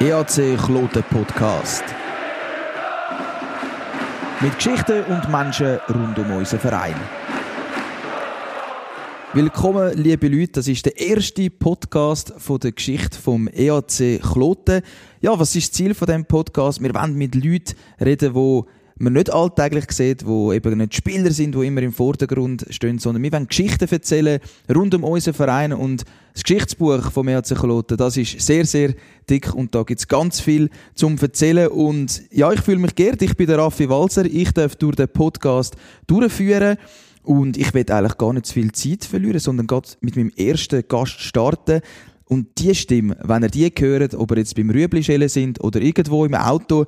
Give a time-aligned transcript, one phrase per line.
[0.00, 1.82] EAC Kloten Podcast.
[4.40, 6.94] Mit Geschichten und Menschen rund um unseren Verein.
[9.32, 10.52] Willkommen, liebe Leute.
[10.52, 14.82] Das ist der erste Podcast von der Geschichte vom EAC Kloten.
[15.20, 16.82] Ja, was ist das Ziel von dem Podcast?
[16.82, 18.62] Wir wollen mit Leuten reden, die
[18.98, 23.22] man nicht alltäglich sieht, wo eben nicht Spieler sind, die immer im Vordergrund stehen, sondern
[23.22, 24.40] wir wollen Geschichten erzählen
[24.74, 28.94] rund um unseren Verein und das Geschichtsbuch vom EAC Kloten, das ist sehr, sehr
[29.28, 33.22] dick und da gibt es ganz viel zum erzählen und ja, ich fühle mich geehrt,
[33.22, 36.76] ich bin der Raffi Walzer, ich darf durch den Podcast durchführen
[37.22, 40.82] und ich will eigentlich gar nicht zu viel Zeit verlieren, sondern gerade mit meinem ersten
[40.88, 41.82] Gast starten.
[42.24, 46.24] Und die Stimme, wenn ihr die hört, ob ihr jetzt beim Rüebli sind oder irgendwo
[46.24, 46.86] im Auto,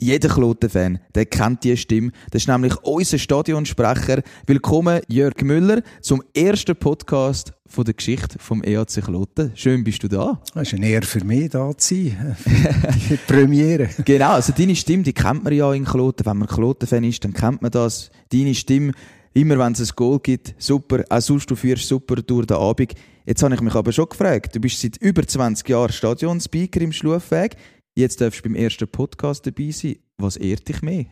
[0.00, 2.12] jeder Kloten-Fan, der kennt die Stimme.
[2.30, 4.22] Das ist nämlich unser Stadionsprecher.
[4.46, 9.50] Willkommen, Jörg Müller, zum ersten Podcast von der Geschichte vom EAC Kloten.
[9.56, 10.40] Schön bist du da.
[10.54, 12.36] Es ist eine Ehre für mich, da zu sein.
[13.10, 13.88] die Premiere.
[14.04, 16.24] Genau, also deine Stimme, die kennt man ja in Kloten.
[16.24, 18.12] Wenn man Kloten-Fan ist, dann kennt man das.
[18.32, 18.92] Deine Stimme,
[19.34, 21.02] immer wenn es ein Goal gibt, super.
[21.10, 22.94] Auch sonst, du führst super durch den Abend.
[23.26, 26.92] Jetzt habe ich mich aber schon gefragt, du bist seit über 20 Jahren Stadionspeaker im
[26.92, 27.56] Schlufweg.
[27.98, 29.96] Jetzt darfst du beim ersten Podcast dabei sein.
[30.18, 31.06] Was ehrt dich mehr?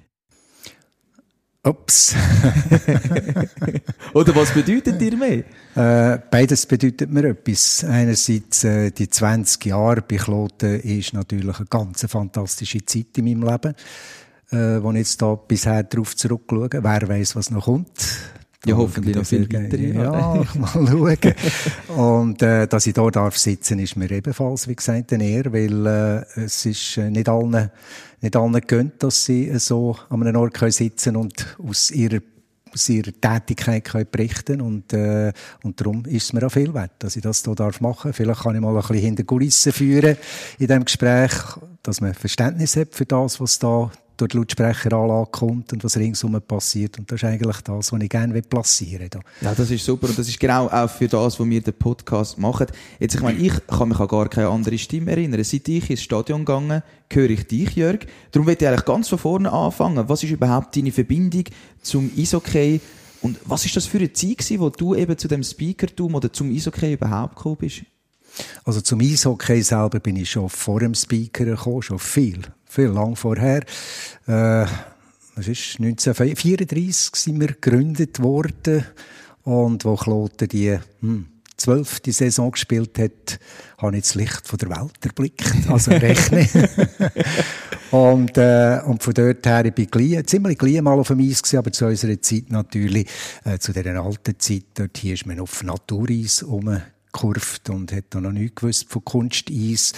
[1.65, 2.15] Ups.
[4.15, 5.42] Oder was bedeutet dir mehr?
[5.75, 7.84] Äh, beides bedeutet mir etwas.
[7.84, 13.42] Einerseits äh, die 20 Jahre bei Kloten ist natürlich eine ganz fantastische Zeit in meinem
[13.42, 13.75] Leben,
[14.53, 16.70] äh, wo ich jetzt da bisher darauf zurückschaue.
[16.70, 17.91] Wer weiß, was noch kommt.
[18.65, 19.79] Ja, hoffentlich noch viel weiter.
[19.79, 21.35] Ja, mal schauen.
[21.97, 25.87] Und äh, dass ich da darf sitzen, ist mir ebenfalls, wie gesagt, eine Ehre, weil
[25.87, 27.71] äh, es ist äh, nicht allen,
[28.21, 32.21] nicht allen gönnt, dass sie äh, so an einem Ort können sitzen und aus ihrer
[32.75, 35.33] aus ihrer Tätigkeit können berichten und äh,
[35.63, 38.13] und darum ist es mir auch viel wert, dass ich das hier darf machen.
[38.13, 40.17] Vielleicht kann ich mal ein bisschen hinter Kulissen führen
[40.59, 41.33] in dem Gespräch,
[41.83, 46.41] dass man Verständnis hat für das, was da durch die Lautsprecheranlage kommt und was ringsum
[46.41, 46.98] passiert.
[46.98, 49.20] Und das ist eigentlich das, was ich gerne platzieren will.
[49.41, 50.08] Ja, das ist super.
[50.08, 52.67] Und das ist genau auch für das, was wir den Podcast machen.
[52.98, 55.42] Jetzt, ich meine, ich kann mich an gar keine andere Stimme erinnern.
[55.45, 56.83] Seit ich ins Stadion gegangen,
[57.13, 58.01] höre ich dich, Jörg.
[58.33, 60.08] Darum möchte ich eigentlich ganz von vorne anfangen.
[60.08, 61.45] Was ist überhaupt deine Verbindung
[61.83, 62.80] zum Eishockey?
[63.20, 66.33] Und was ist das für eine Zeit gewesen, wo du eben zu dem Speakertum oder
[66.33, 67.83] zum Eishockey überhaupt gekommen bist?
[68.64, 72.42] Also zum Eishockey selber bin ich schon vor dem Speaker gekommen, schon viel
[72.77, 73.63] viel lang vorher.
[74.29, 74.64] Äh,
[75.37, 78.85] ist 1934 sind wir gegründet worden
[79.45, 81.27] und wo Kloten die hm,
[81.57, 83.39] zwölfte Saison gespielt hat,
[83.79, 86.47] habe ich das Licht von der Welt erblickt, also rechne.
[87.91, 91.42] und, äh, und von dort her, ich bin gleich, ziemlich gleich mal auf dem Eis
[91.42, 93.09] gewesen, aber zu unserer Zeit natürlich,
[93.45, 98.33] äh, zu dieser alten Zeit, dort hier ist man auf Natureis rumgekurft und hat noch
[98.33, 99.95] nichts gewusst von Kunsteis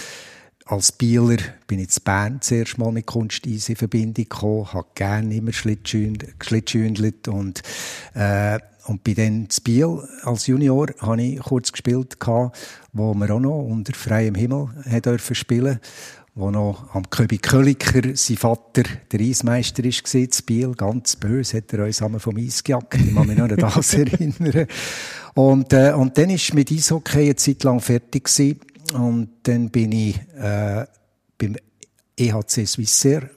[0.69, 5.35] als Bieler bin ich zu Bern zuerst mal mit Kunsteis in Verbindung gekommen, habe gerne
[5.35, 7.63] immer geschlitschündelt und,
[8.13, 12.55] äh, und bin dann zu Biel als Junior habe ich kurz gespielt gehabt,
[12.93, 14.69] wo wir auch noch unter freiem Himmel
[15.03, 15.79] dürfen spielen
[16.35, 20.73] wo noch am Köbi Köliker, sein Vater, der Eismeister ist zu Biel.
[20.73, 22.95] Ganz böse hat er uns einmal vom Eis gejagt.
[22.95, 24.67] Ich kann mich noch an das erinnern.
[25.33, 28.59] Und, äh, und dann ist mit Eishockey eine Zeit lang fertig gewesen.
[28.93, 30.85] Und dann bin ich äh,
[31.37, 31.55] beim
[32.17, 33.29] EHC Swissair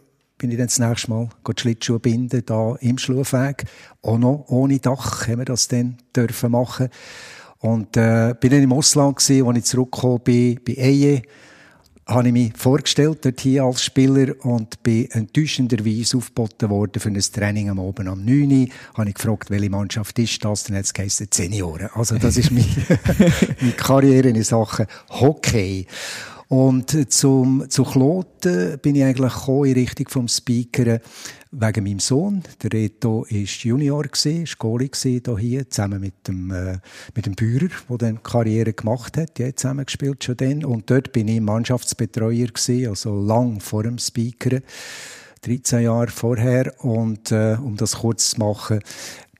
[0.42, 3.64] bin ich dann das nächste Mal die Schlittschuhe binden, da im Schlufweg.
[4.02, 6.88] Auch noch ohne Dach haben wir das dann dürfen machen.
[7.58, 11.22] Und äh, bin dann im Ausland gewesen, als ich zurückgekommen bin, bei Eje
[12.06, 17.20] habe ich mich vorgestellt, dort hier als Spieler, und bin enttäuschenderweise aufgeboten worden für ein
[17.20, 18.66] Training am Abend am 9 Uhr.
[18.94, 20.64] Habe ich gefragt, welche Mannschaft ist das?
[20.64, 21.88] Dann hat es geheißen, Senioren.
[21.94, 22.66] Also, das ist meine,
[23.60, 25.86] meine Karriere in Sachen Hockey.
[26.52, 31.00] Und zum, zu Kloten bin ich eigentlich gekommen in Richtung vom Speaker
[31.50, 32.42] wegen meinem Sohn.
[32.62, 34.04] Der Reto ist Junior
[34.58, 36.76] Goalie gewesen, hier, zusammen mit dem, äh,
[37.16, 39.38] mit dem Bührer, der dann Karriere gemacht hat.
[39.38, 40.62] Die hat zusammen gespielt schon dann.
[40.62, 44.60] Und dort bin ich Mannschaftsbetreuer gewesen, also lang vor dem Speaker.
[45.40, 46.74] 13 Jahre vorher.
[46.84, 48.80] Und, äh, um das kurz zu machen,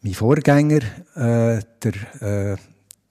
[0.01, 0.81] mein Vorgänger,
[1.15, 2.57] äh, der, äh,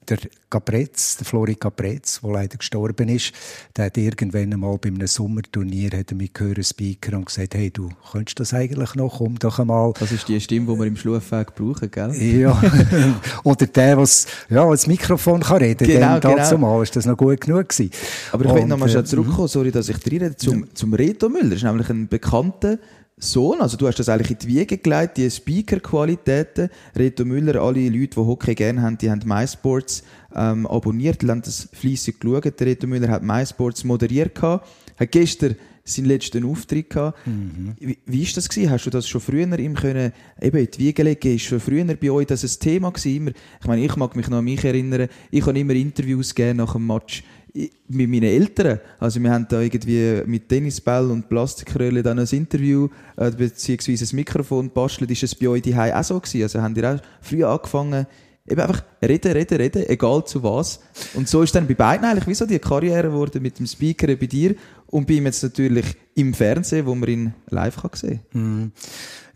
[0.09, 0.17] der
[0.49, 3.33] Caprez, der Flori Caprez, der leider gestorben ist,
[3.75, 7.69] der hat irgendwann einmal bei einem Sommerturnier hat er mich gehört, Speaker, und gesagt, hey,
[7.69, 9.93] du könntest das eigentlich noch, komm doch einmal.
[9.99, 12.15] Das ist die Stimme, die wir im Schlufweg brauchen, gell?
[12.15, 12.61] Ja.
[13.43, 15.87] Oder der, was, ja, das Mikrofon kann reden.
[15.87, 16.57] Genau, Dann, genau.
[16.57, 17.91] Mal ist das noch gut genug gewesen.
[18.31, 20.65] Aber ich will noch mal äh, zurückkommen, sorry, dass ich rede, zum, ja.
[20.73, 21.49] zum Reto Müller.
[21.49, 22.77] Das ist nämlich ein bekannter
[23.23, 26.69] Sohn, also du hast das eigentlich in die Wiege gelegt, die Speaker-Qualitäten.
[26.95, 30.03] Reto Müller, alle Leute, die Hockey gerne haben, die haben MySports
[30.35, 32.59] ähm, abonniert, haben das fleissig geschaut.
[32.59, 34.67] Der Reto Müller hat MySports moderiert gehabt,
[34.99, 37.27] hat gestern seinen letzten Auftritt gehabt.
[37.27, 37.75] Mhm.
[37.79, 38.71] Wie, wie ist das gewesen?
[38.71, 41.35] Hast du das schon früher ihm können, eben in die Wiege legen?
[41.35, 43.15] Ist schon früher bei euch das ein Thema gewesen?
[43.15, 45.09] Immer, ich meine, ich mag mich noch an mich erinnern.
[45.29, 48.79] Ich habe immer Interviews gegeben nach dem Match mit meinen Eltern.
[48.99, 52.87] Also wir haben da irgendwie mit Tennisball und Plastikröllchen dann ein Interview
[53.17, 55.11] äh, beziehungsweise ein Mikrofon bastelt.
[55.11, 56.43] Ist es bei euch die auch so gewesen?
[56.43, 58.07] Also haben die auch früh angefangen,
[58.47, 60.79] eben einfach reden, reden, reden, egal zu was.
[61.13, 64.07] Und so ist dann bei beiden eigentlich wie so die Karriere geworden mit dem Speaker
[64.15, 64.55] bei dir
[64.87, 68.65] und bei ihm jetzt natürlich im Fernsehen, wo man ihn live kann sehen kann.
[68.65, 68.71] Mm.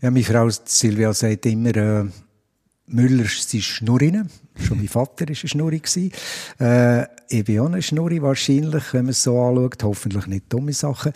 [0.02, 2.04] Ja, meine Frau Silvia sagt immer, äh,
[2.88, 4.28] Müller sind Schnurrinnen.
[4.60, 5.82] Schon mein Vater war eine Schnurri.
[6.58, 7.04] Äh,
[7.44, 9.82] bin auch eine Schnurri wahrscheinlich, wenn man es so anschaut.
[9.82, 11.12] Hoffentlich nicht dumme Sachen.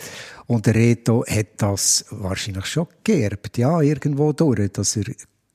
[0.47, 5.05] Und der Reto hat das wahrscheinlich schon geerbt, ja, irgendwo durch, dass er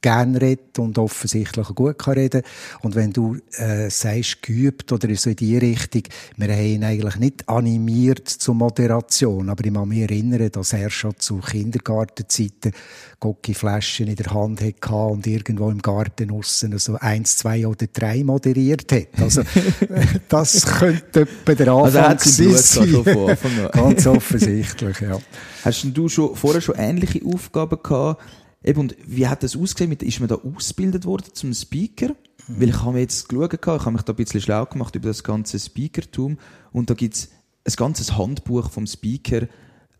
[0.07, 2.43] gerne redet und offensichtlich gut kann reden.
[2.81, 6.03] Und wenn du äh, sagst, geübt oder so in die Richtung,
[6.37, 10.91] wir haben ihn eigentlich nicht animiert zur Moderation, aber ich kann mich erinnern, dass er
[10.91, 12.71] schon zu Kindergartenzeiten
[13.19, 18.23] Gocki-Flaschen in der Hand hatte und irgendwo im Garten aussen so eins, zwei oder drei
[18.23, 19.09] moderiert hat.
[19.21, 19.43] Also,
[20.29, 23.69] das könnte etwa der also Anfang also sein.
[23.73, 25.19] Ganz offensichtlich, ja.
[25.65, 28.23] Hast du schon, vorher schon ähnliche Aufgaben gehabt,
[28.67, 29.93] Eben, und wie hat das ausgesehen?
[29.93, 32.09] Ist man da ausgebildet worden zum Speaker?
[32.49, 32.61] Mhm.
[32.61, 35.09] Weil ich habe mir jetzt geschaut, ich habe mich da ein bisschen schlau gemacht über
[35.09, 36.37] das ganze Speakertum
[36.73, 37.31] und da gibt's
[37.65, 39.47] ein ganzes Handbuch vom Speaker.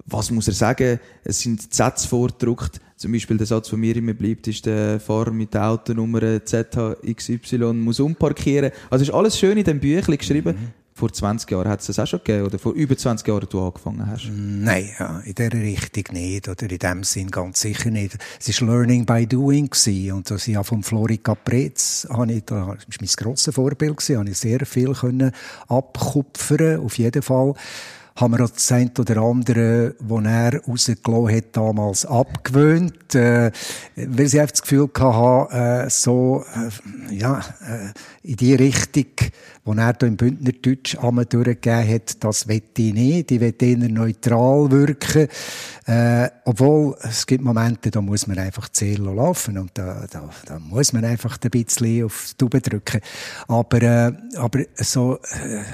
[0.05, 1.01] Was muss er sagen?
[1.25, 2.81] Es sind Sätze vorgedruckt.
[2.97, 7.59] Zum Beispiel der Satz, der mir immer bleibt, ist der Fahrer mit der Autonummer ZHXY
[7.75, 8.73] muss umparkieren.
[8.91, 10.57] Also ist alles schön in dem Büchlein geschrieben.
[10.57, 13.47] Mhm vor 20 Jahren hat es das auch schon gegeben oder vor über 20 Jahren
[13.51, 14.31] du angefangen hast?
[14.33, 18.17] Nein, ja, in dieser Richtung nicht oder in dem Sinn ganz sicher nicht.
[18.41, 20.13] Es war Learning by Doing gewesen.
[20.13, 24.39] und das ja vom Flori Caprez da, das war mein grosses Vorbild gewesen, habe ich
[24.39, 25.33] sehr viel können
[25.69, 27.53] abkupfern, auf jeden Fall
[28.17, 33.53] haben wir das ein oder andere, das er rausgelassen hat, damals abgewöhnt, äh,
[33.95, 39.05] weil sie einfach das Gefühl hatten, äh, so, äh, ja, äh, in die Richtung,
[39.67, 43.77] wo er da im Bündnerdeutsch einmal durchgegeben hat, das wette ich nicht, ich will eher
[43.77, 45.29] neutral wirken,
[45.87, 50.59] äh, obwohl, es gibt Momente, da muss man einfach zählen laufen und da, da, da
[50.61, 53.01] muss man einfach ein bisschen auf die Tube drücken.
[53.49, 55.65] Aber, äh, aber so, äh,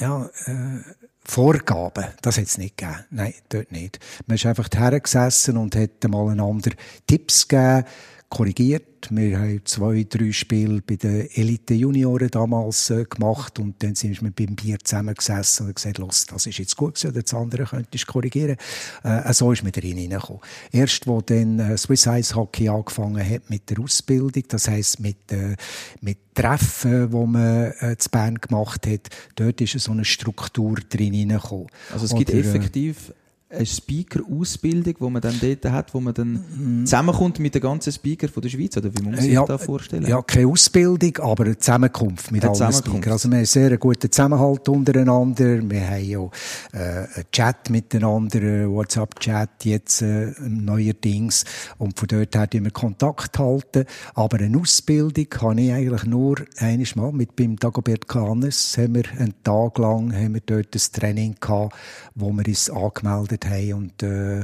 [0.00, 0.80] ja, äh,
[1.24, 3.04] Vorgaben, das hat es nicht gegeben.
[3.10, 3.98] Nein, dort nicht.
[4.26, 6.70] Man ist einfach hergesessen und hat mal einander
[7.06, 7.84] Tipps gegeben,
[8.28, 9.08] korrigiert.
[9.10, 14.30] Wir haben zwei, drei Spiele bei den Elite-Junioren damals äh, gemacht und dann sind wir
[14.30, 18.12] beim Bier zusammengesessen und gesagt, los, das ist jetzt gut gewesen, das andere könntest du
[18.12, 18.56] korrigieren.
[19.02, 20.42] Äh, so ist man drin hineingekommen.
[20.72, 25.32] Erst, wo dann äh, Swiss Ice Hockey angefangen hat mit der Ausbildung, das heisst mit,
[25.32, 25.56] äh,
[26.00, 31.14] mit Treffen, wo man äh, zu Bern gemacht hat, dort ist so eine Struktur drin
[31.14, 31.68] hineingekommen.
[31.92, 33.12] Also es gibt oder, äh, effektiv
[33.50, 36.86] eine Speaker-Ausbildung, die man dann dort hat, wo man dann mhm.
[36.86, 39.64] zusammenkommt mit den ganzen Speaker von der Schweiz, oder wie muss man sich ja, das
[39.64, 40.06] vorstellen?
[40.06, 43.12] Ja, keine Ausbildung, aber eine Zusammenkunft mit eine allen Speakern.
[43.12, 46.24] Also wir haben einen sehr guten Zusammenhalt untereinander, wir haben ja
[46.72, 51.44] äh, einen Chat miteinander, WhatsApp-Chat jetzt äh, neuerdings,
[51.78, 56.96] und von dort her wir Kontakt halten, aber eine Ausbildung habe ich eigentlich nur eines
[56.96, 61.36] Mal mit beim Dagobert Kanes, haben wir einen Tag lang haben wir dort ein Training
[61.40, 61.74] gehabt,
[62.14, 64.40] wo wir uns angemeldet gearbeitet haben und, äh,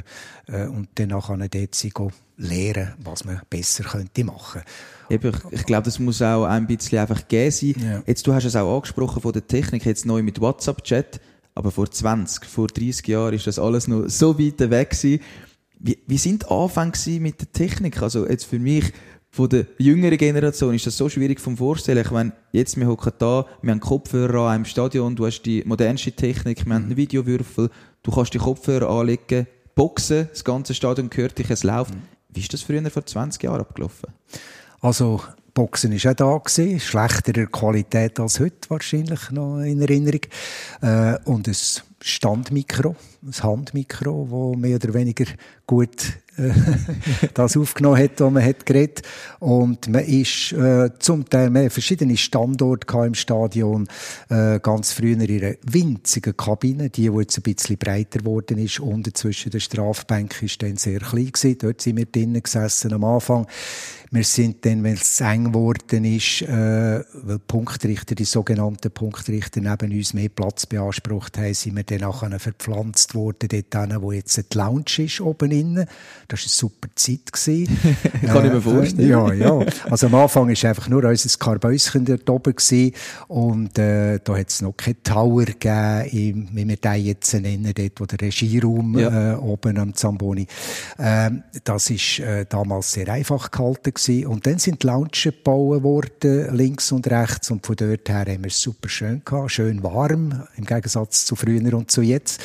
[0.47, 4.63] äh, und dann nachher dort lernen, was man besser könnte machen
[5.11, 7.75] Eben, ich, ich glaube, das muss auch ein bisschen einfach gehen sein.
[7.79, 8.03] Ja.
[8.07, 11.21] Jetzt, du hast es auch angesprochen von der Technik, jetzt neu mit WhatsApp-Chat,
[11.55, 15.23] aber vor 20, vor 30 Jahren ist das alles noch so weit weg gewesen.
[15.79, 18.01] Wie, wie sind die Anfänge mit der Technik?
[18.01, 18.93] Also jetzt für mich,
[19.35, 22.05] von der jüngeren Generation ist das so schwierig vom Vorstellen.
[22.05, 25.65] Ich meine, jetzt, wir hocken da, wir haben Kopfhörer an im Stadion, du hast die
[25.67, 27.69] modernste Technik, wir haben einen Videowürfel,
[28.05, 31.95] du kannst die Kopfhörer anlegen, boxen, das ganze Stadion gehört dich, es läuft.
[32.29, 34.11] Wie ist das früher vor 20 Jahren abgelaufen?
[34.81, 35.21] Also,
[35.53, 40.21] Boxen ist auch da gewesen, schlechterer Qualität als heute wahrscheinlich noch in Erinnerung.
[40.81, 41.57] Äh, und ein
[42.01, 45.27] Standmikro, ein Handmikro, wo mehr oder weniger
[45.67, 46.19] gut
[47.35, 49.03] das aufgenommen hat, was man hat geredet.
[49.39, 53.89] Und man ist äh, zum Teil, man verschiedene Standorte im Stadion,
[54.29, 58.81] äh, ganz früher in einer winzigen Kabine, die, die jetzt ein bisschen breiter geworden ist,
[58.81, 61.59] unten zwischen den Strafbänken ist dann sehr klein gewesen.
[61.59, 63.47] Dort sind wir drinnen gesessen am Anfang.
[64.15, 69.91] Wir sind dann, wenn es eng geworden ist, äh, weil Punktrichter, die sogenannten Punktrichter neben
[69.91, 74.37] uns mehr Platz beansprucht haben, sind wir dann nachher verpflanzt worden, dort hin, wo jetzt
[74.37, 75.87] die Lounge ist, oben innen.
[76.29, 77.33] Das war eine super Zeit.
[77.33, 77.77] Gewesen.
[78.25, 79.09] Kann ich mir vorstellen.
[79.09, 79.67] Ja, ja.
[79.91, 82.93] Also am Anfang war einfach nur unser Karbäuschen dort oben gewesen.
[83.27, 88.01] und äh, da hat es noch keinen Tower gegeben, wie wir den jetzt nennen, dort
[88.01, 89.33] wo der Regieraum ja.
[89.33, 90.47] äh, oben am Zamboni.
[91.01, 94.04] Ähm, das ist äh, damals sehr einfach gehalten gewesen.
[94.09, 97.51] Und dann sind die Lounge gebaut worden, links und rechts.
[97.51, 101.37] Und von dort her haben wir es super schön gehabt, schön warm, im Gegensatz zu
[101.37, 102.41] früher und zu jetzt.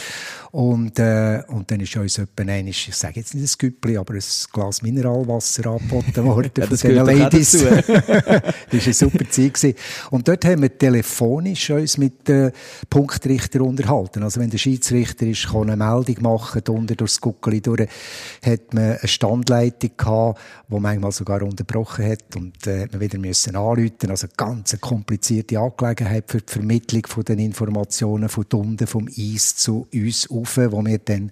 [0.51, 4.15] Und, äh, und dann ist uns etwa ein, ich sage jetzt nicht ein Güppli, aber
[4.15, 7.51] ein Glas Mineralwasser angeboten worden ja, von diesen Ladies.
[7.61, 9.53] das war eine super Zeit.
[9.53, 9.75] Gewesen.
[10.09, 12.51] Und dort haben wir telefonisch uns mit den
[12.89, 14.23] Punktrichter unterhalten.
[14.23, 17.87] Also wenn der Schiedsrichter ist, kann eine Meldung machen, unter durchs Guckeli durch,
[18.43, 23.19] hat man eine Standleitung gehabt, die manchmal sogar unterbrochen hat und äh, hat man wieder
[23.19, 24.09] müssen anrufen.
[24.09, 29.55] Also ganz eine komplizierte Angelegenheit für die Vermittlung von den Informationen von unten vom Eis
[29.55, 31.31] zu uns auf, wo wir dann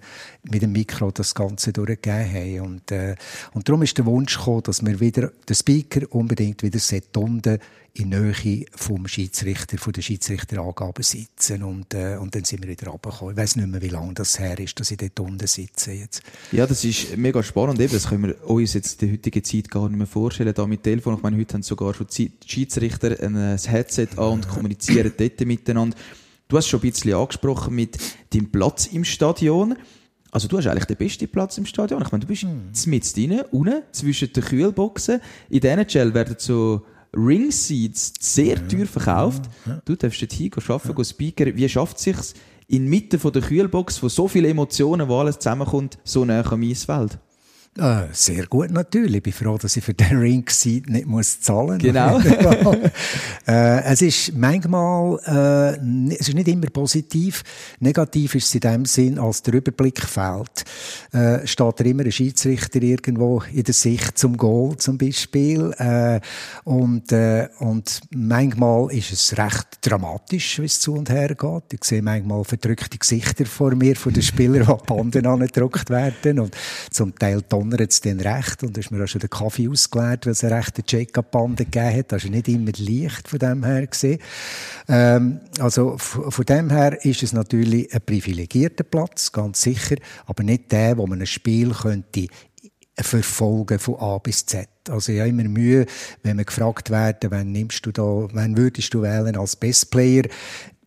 [0.50, 2.60] mit dem Mikro das Ganze durchgegeben haben.
[2.60, 3.14] Und, äh,
[3.52, 6.78] und darum ist der Wunsch gekommen, dass wir wieder, der Speaker unbedingt wieder
[7.16, 7.58] unten
[7.94, 11.62] in Nähe vom Schiedsrichter, von der Schiedsrichterangaben sitzen.
[11.62, 13.34] Und, äh, und dann sind wir wieder runtergekommen.
[13.34, 16.22] Ich weiss nicht mehr, wie lange das her ist, dass ich dort unten sitze jetzt.
[16.52, 17.80] Ja, das ist mega spannend.
[17.80, 20.54] Eben, das können wir uns jetzt in der heutigen Zeit gar nicht mehr vorstellen.
[20.54, 21.16] Da mit Telefon.
[21.16, 25.96] Ich meine, heute haben sogar schon die Schiedsrichter ein Headset an und kommunizieren dort miteinander.
[26.48, 27.98] Du hast schon ein bisschen angesprochen mit
[28.32, 29.76] deinem Platz im Stadion.
[30.30, 32.02] Also du hast eigentlich den besten Platz im Stadion.
[32.02, 32.70] Ich meine, du bist hm.
[32.86, 35.20] mit drin, unten, zwischen den Kühlboxen.
[35.50, 38.66] In der NHL werden so Ringseats sehr ja.
[38.66, 39.42] teuer verkauft.
[39.66, 39.82] Ja.
[39.84, 41.04] Du darfst dort hingehen, arbeiten, ja.
[41.04, 41.46] speaker.
[41.54, 42.16] Wie schafft es sich
[42.66, 47.18] inmitten von der Kühlbox, wo so viele Emotionen, wo alles zusammenkommt, so nah am Eisfeld?
[47.78, 49.16] Äh, sehr gut natürlich.
[49.16, 50.44] Ich bin froh, dass ich für den Ring
[50.88, 52.18] nicht muss zahlen Genau.
[53.46, 57.44] äh, es ist manchmal, äh, es ist nicht immer positiv.
[57.78, 60.64] Negativ ist es in dem Sinn, als der Überblick fehlt,
[61.12, 65.72] äh, steht da immer ein Schiedsrichter irgendwo in der Sicht zum Goal zum Beispiel.
[65.78, 66.20] Äh,
[66.64, 71.72] und, äh, und manchmal ist es recht dramatisch, wie es zu und her geht.
[71.72, 76.56] Ich sehe manchmal verdrückte Gesichter vor mir von den Spielern, die Banden angedruckt werden und
[76.90, 80.32] zum Teil donnert es dann recht und ist mir auch schon den Kaffee ausgeleert, weil
[80.32, 82.12] es eine rechte Check-up-Bande gegeben hat.
[82.12, 84.20] Das ist nicht immer leicht von dem her gesehen.
[84.88, 89.96] Ähm, also von dem her ist es natürlich ein privilegierter Platz, ganz sicher,
[90.26, 92.26] aber nicht der, wo man ein Spiel könnte
[93.00, 94.68] verfolgen von A bis Z.
[94.88, 95.86] Also ich habe immer Mühe,
[96.22, 100.24] wenn wir gefragt werden, wann nimmst du da, wann würdest du wählen als Best Player?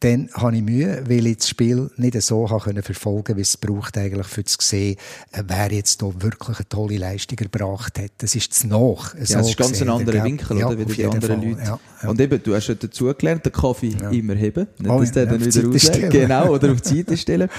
[0.02, 3.98] Dann habe ich Mühe, weil ich das Spiel nicht so können verfolgen wie es braucht
[4.00, 4.98] eigentlich für zu sehen,
[5.32, 8.12] äh, wer jetzt hier wirklich eine tolle Leistung erbracht hat.
[8.18, 9.14] Das ist zu nach.
[9.14, 11.50] Ja, so es ist ganz ein anderer Winkel, ja, oder, wie die anderen Fall.
[11.50, 11.62] Leute.
[11.62, 12.10] Ja, ja.
[12.10, 14.68] Und eben, du hast ja dazu gelernt, den Kaffee immer heben.
[14.80, 15.92] Nicht, oh, dass der dann wieder raus.
[16.10, 17.50] Genau, oder auf die Seite stellen.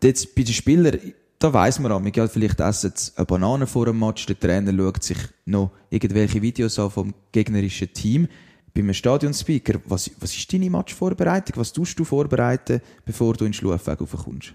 [0.00, 0.98] Jetzt bei den Spielern,
[1.40, 4.72] da weiss man auch, ja, vielleicht essen sie eine Banane vor dem Match, der Trainer
[4.72, 8.28] schaut sich noch irgendwelche Videos an vom gegnerischen Team
[8.76, 11.56] beim Stadionspeaker, was, was ist deine Matchvorbereitung?
[11.56, 14.52] Was tust du vorbereiten, bevor du in den Schlafweg raufkommst?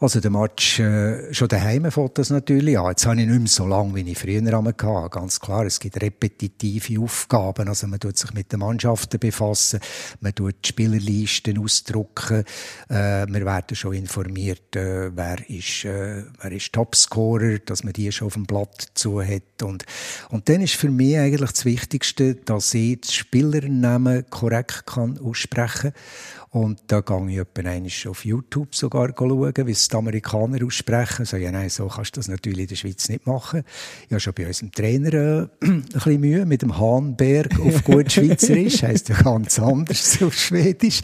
[0.00, 2.88] Also der Match äh, schon daheim das natürlich an.
[2.88, 5.08] Jetzt habe ich nicht mehr so lange, wie ich früher hatte.
[5.08, 7.68] Ganz klar, es gibt repetitive Aufgaben.
[7.68, 9.78] Also man tut sich mit den Mannschaften befassen,
[10.20, 12.44] man tut die Spielerlisten ausdrucken,
[12.88, 18.10] äh, wir werden schon informiert, äh, wer ist, äh, wer ist Topscorer, dass man die
[18.10, 19.62] schon auf dem Blatt zu hat.
[19.62, 19.84] Und,
[20.28, 25.92] und dann ist für mich eigentlich das Wichtigste, dass ich das Spielernamen korrekt kann aussprechen
[25.92, 31.24] kann und da gehe ich etwa auf YouTube sogar schauen, wie es die Amerikaner aussprechen.
[31.24, 33.64] So, ja, nein, so kannst du das natürlich in der Schweiz nicht machen.
[34.04, 38.12] Ich habe schon bei unserem Trainer äh, ein bisschen Mühe mit dem Hahnberg auf gut
[38.12, 38.82] Schweizerisch.
[38.84, 41.00] heisst ja ganz anders auf Schwedisch.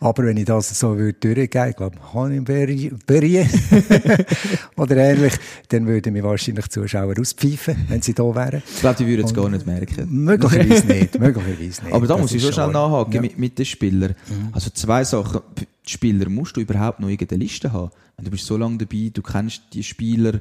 [0.00, 2.70] Aber wenn ich das so würde durchgehen, ich glaube, Hahnberg
[4.76, 5.34] oder ähnlich,
[5.68, 8.62] dann würden mir wahrscheinlich Zuschauer auspfeifen, wenn sie da wären.
[8.74, 10.06] Ich glaube, die würden es gar nicht merken.
[10.08, 11.92] Möglicherweise nicht, möglicherweise nicht.
[11.92, 13.20] Aber da das muss ich schon schnell nachhaken ja.
[13.20, 14.14] mit, mit den Spielern.
[14.30, 14.48] Mhm.
[14.52, 15.40] Also zwei zwei Sachen.
[15.58, 17.90] Die Spieler musst du überhaupt noch irgendeine Liste haben.
[18.22, 20.40] Du bist so lange dabei, du kennst die Spieler,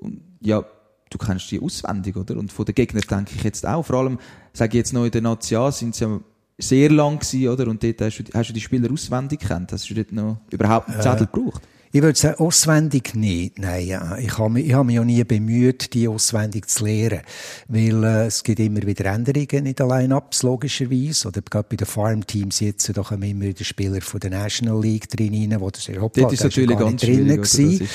[0.00, 0.62] und ja,
[1.08, 2.36] du kennst die auswendig, oder?
[2.36, 3.84] Und von den Gegnern denke ich jetzt auch.
[3.84, 4.18] Vor allem,
[4.52, 6.20] sage ich jetzt noch in der National, sind sie ja
[6.58, 7.66] sehr lang gewesen, oder?
[7.68, 9.72] Und dort hast du, hast du die Spieler auswendig kennt.
[9.72, 11.62] Hast du dort noch überhaupt einen Zettel äh, gebraucht?
[11.94, 13.56] Ich würde sagen, auswendig nicht.
[13.60, 14.18] Nein, ja.
[14.18, 17.20] ich habe mich, ich habe mich ja nie bemüht, die auswendig zu lernen.
[17.68, 21.28] Weil äh, es gibt immer wieder Änderungen in den Line-Ups, logischerweise.
[21.28, 25.08] Oder gerade bei den Farm-Teams jetzt, da kommen immer wieder Spieler von der National League
[25.08, 27.88] drin rein, wo das Europa, das ist natürlich ganz drin gewesen.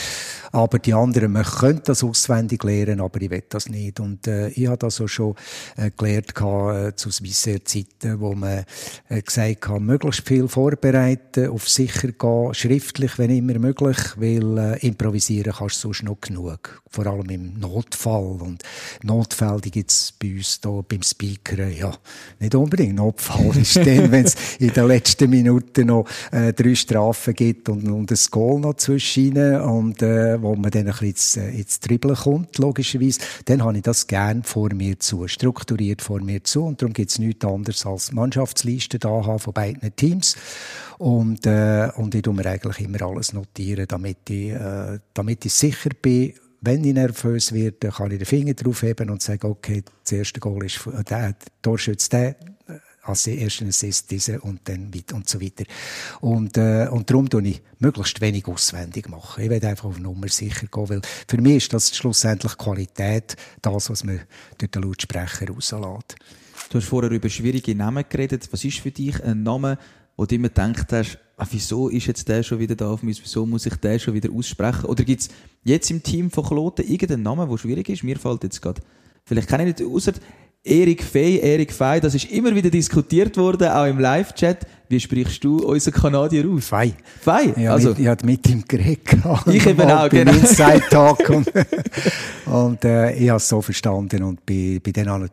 [0.51, 3.99] Aber die anderen, man könnte das auswendig lernen, aber ich will das nicht.
[3.99, 5.35] Und äh, ich habe das auch schon
[5.77, 8.63] äh, gelernt äh, zu Swissair-Zeiten, wo man
[9.09, 14.87] äh, gesagt hat, möglichst viel vorbereiten, auf sicher gehen, schriftlich, wenn immer möglich, weil äh,
[14.87, 16.81] improvisieren kannst du sonst noch genug.
[16.89, 18.41] Vor allem im Notfall.
[18.41, 18.63] Und
[19.03, 21.93] Notfälle, die gibt's bei uns hier beim Speaker, ja,
[22.39, 22.95] nicht unbedingt.
[22.95, 27.87] Notfall ist dann, wenn es in den letzten Minuten noch äh, drei Strafen gibt und,
[27.89, 31.79] und ein Goal noch zwischen und äh, wo man dann ein bisschen ins, äh, ins
[31.79, 36.63] Dribbeln kommt, logischerweise, dann habe ich das gern vor mir zu, strukturiert vor mir zu
[36.63, 40.35] und darum gibt es nichts anderes als Mannschaftslisten da haben von beiden Teams
[40.99, 45.53] und, äh, und ich tue mir eigentlich immer alles notieren, damit ich, äh, damit ich
[45.53, 49.83] sicher bin, wenn ich nervös werde, kann ich den Finger drauf heben und sagen, okay,
[50.03, 52.35] das erste Goal ist der, der Torschütze der,
[53.03, 55.63] als ersten Assist diese und dann weiter und so weiter.
[56.21, 59.07] Und, äh, und darum tue ich möglichst wenig auswendig.
[59.37, 63.89] Ich will einfach auf Nummer sicher gehen, weil für mich ist das schlussendlich Qualität, das,
[63.89, 64.21] was man
[64.57, 66.15] durch den Lautsprecher rauslässt.
[66.69, 68.47] Du hast vorher über schwierige Namen geredet.
[68.51, 69.77] Was ist für dich ein Name,
[70.19, 73.23] wo du immer gedacht hast, ah, wieso ist jetzt der schon wieder da auf mich,
[73.23, 74.83] wieso muss ich den schon wieder aussprechen?
[74.83, 75.29] Oder gibt es
[75.63, 78.03] jetzt im Team von Kloten irgendeinen Namen, der schwierig ist?
[78.03, 78.81] Mir fällt jetzt gerade,
[79.23, 80.11] vielleicht kann ich nicht, außer
[80.63, 84.67] Erik Fey, Erik Fey, das ist immer wieder diskutiert worden, auch im Live-Chat.
[84.89, 86.67] Wie sprichst du unseren Kanadier aus?
[86.67, 86.93] Fey.
[87.21, 87.53] Fey?
[87.55, 89.07] Ja, also, mit, ich hatte mit ihm geredet.
[89.45, 90.33] Ich eben auch, genau.
[90.33, 91.29] Inside Talk.
[91.29, 91.47] und,
[92.45, 95.29] und äh, ich habe es so verstanden und bei, bei denen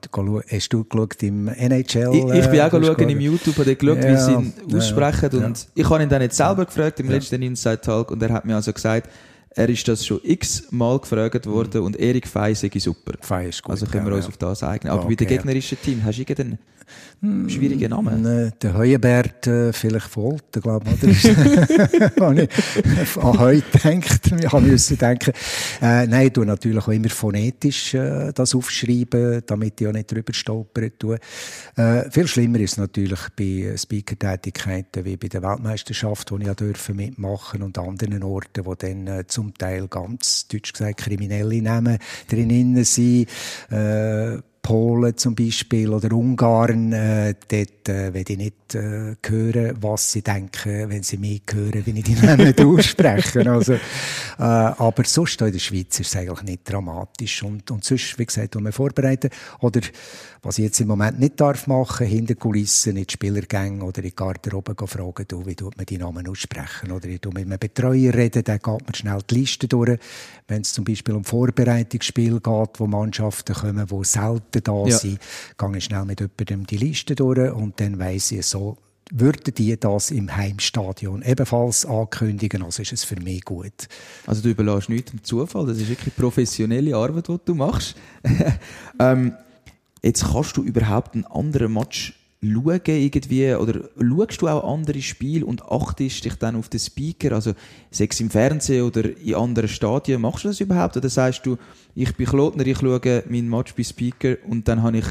[0.49, 2.15] hast du geschaut im NHL?
[2.15, 5.31] Ich, ich bin auch äh, geschaut im YouTube, habe geschaut, ja, wie sie ihn aussprechen.
[5.33, 8.33] Ja, und ich habe ihn dann jetzt selber gefragt im letzten Inside Talk und er
[8.33, 9.11] hat mir also gesagt,
[9.57, 13.15] er ist das schon x-mal gefragt worden und Erik Fey sei super.
[13.21, 13.71] Fey ist gut.
[13.71, 14.29] Also können wir uns ja.
[14.29, 14.93] auf das eignen.
[14.93, 16.59] Aber okay, bei den gegnerischen Team, hast du irgendeinen
[17.21, 18.23] hm, schwierigen Namen?
[18.23, 21.25] Ne, der Heuenbert äh, vielleicht Volter, glaube ich.
[22.21, 22.43] habe
[23.03, 24.27] ich an heute gedacht.
[24.27, 25.33] Ich musste denken.
[25.81, 30.13] Äh, nein, ich tue natürlich auch immer phonetisch äh, das aufschreiben, damit ich auch nicht
[30.13, 31.19] drüber stolpern tue.
[31.77, 36.55] Äh, viel schlimmer ist es natürlich bei Speaker-Tätigkeiten wie bei der Weltmeisterschaft, wo ich ja
[36.55, 41.99] dürfen mitmachen und anderen Orten, wo dann äh, zum Teil ganz, deutsch gesagt, kriminelle Namen
[42.29, 43.29] drinnen sind.
[43.71, 50.11] Äh, Polen zum Beispiel oder Ungarn, äh, dort äh, will ich nicht äh, hören, was
[50.11, 53.49] sie denken, wenn sie mich hören, wenn ich die Namen ausspreche.
[53.49, 53.79] Also, äh,
[54.39, 57.45] aber sonst in der Schweiz ist es eigentlich nicht dramatisch.
[57.45, 59.31] Und, und sonst, wie gesagt, wir vorbereiten.
[59.61, 59.83] Oder
[60.43, 64.11] was ich jetzt im Moment nicht darf machen, hinter Kulissen, in die Spielergänge oder in
[64.11, 66.91] die Garderobe fragen, du, wie tut man die Namen aussprechen?
[66.91, 69.99] Oder ich mit einem Betreuer reden, dann geht man schnell die Liste durch.
[70.49, 74.97] Wenn es zum Beispiel um Vorbereitungsspiel geht, wo Mannschaften kommen, die selten da ja.
[74.97, 75.19] sind,
[75.59, 78.77] gehe ich schnell mit jemandem die Liste durch und dann weiss ich so,
[79.13, 83.89] würden die das im Heimstadion ebenfalls ankündigen, also ist es für mich gut.
[84.27, 87.95] Also du überlässt nichts dem Zufall, das ist wirklich professionelle Arbeit, die du machst.
[88.99, 89.33] ähm,
[90.03, 92.15] jetzt kannst du überhaupt einen anderen Match
[92.53, 97.33] schauen irgendwie, oder schaust du auch andere Spiele und achtest dich dann auf den Speaker,
[97.33, 97.53] also
[97.91, 100.97] sechs im Fernsehen oder in anderen Stadien, machst du das überhaupt?
[100.97, 101.57] Oder sagst du,
[101.95, 105.07] ich bin Klotner, ich schaue meinen Match bei Speaker und dann habe ich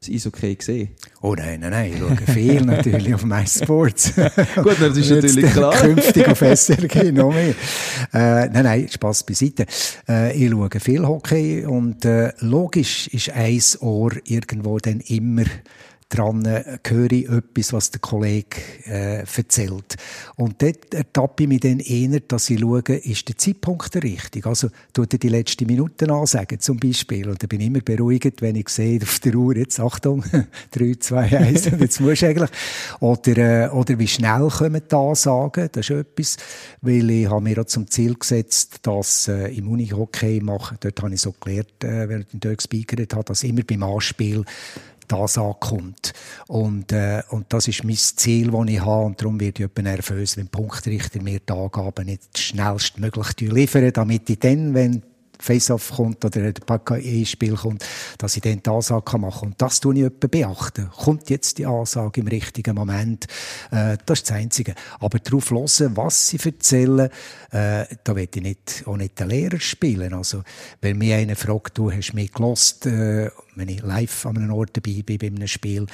[0.00, 0.88] das Eishockey gesehen?
[1.20, 4.14] Oh nein, nein, nein, ich schaue viel natürlich auf MySports.
[4.54, 5.74] Gut, das ist natürlich klar.
[5.74, 7.54] Künftig auf SRG noch mehr.
[8.14, 9.66] Äh, nein, nein, Spass beiseite.
[10.08, 15.44] Äh, ich schaue viel Hockey und äh, logisch ist ein Ohr irgendwo dann immer
[16.10, 19.96] dran höre ich etwas, was der Kollege äh, erzählt.
[20.36, 24.46] Und dort ertappe ich mich dann eher, dass ich schaue, ist der Zeitpunkt der richtig?
[24.46, 27.28] Also, tut er die letzten Minuten ansagen, zum Beispiel.
[27.28, 30.24] Und dann bin ich immer beruhigt, wenn ich sehe, auf der Uhr, jetzt Achtung,
[30.72, 32.50] 3, 2, 1, und jetzt musst du eigentlich.
[32.98, 35.68] Oder, äh, oder wie schnell kommen die Ansagen?
[35.72, 36.36] Das ist etwas,
[36.82, 41.14] weil ich habe mir auch zum Ziel gesetzt, dass äh, im Unihockey machen, dort habe
[41.14, 44.44] ich so gelernt, äh, während ich dort gespeakert habe, dass immer beim Anspiel
[45.10, 46.12] das ankommt.
[46.48, 49.06] Und, äh, und das ist mein Ziel, das ich habe.
[49.06, 54.38] Und darum werde ich nervös, wenn Punktrichter mir die Angaben nicht schnellstmöglich liefern, damit ich
[54.38, 55.02] dann, wenn
[55.40, 57.84] Face-Off kommt oder der Pack-E-Spiel kommt,
[58.18, 59.48] dass ich dann die Ansage machen kann.
[59.50, 60.90] Und das tue ich etwa beachten.
[60.90, 63.26] Kommt jetzt die Ansage im richtigen Moment?
[63.70, 64.74] Äh, das ist das Einzige.
[64.98, 67.08] Aber darauf hören, was sie erzählen,
[67.50, 70.14] äh, da will ich nicht, auch nicht den Lehrer spielen.
[70.14, 70.42] Also,
[70.80, 74.76] wenn mir einer fragt, du hast mich gelost, äh, wenn ich live an einem Ort
[74.76, 75.86] dabei bin, bei einem Spiel,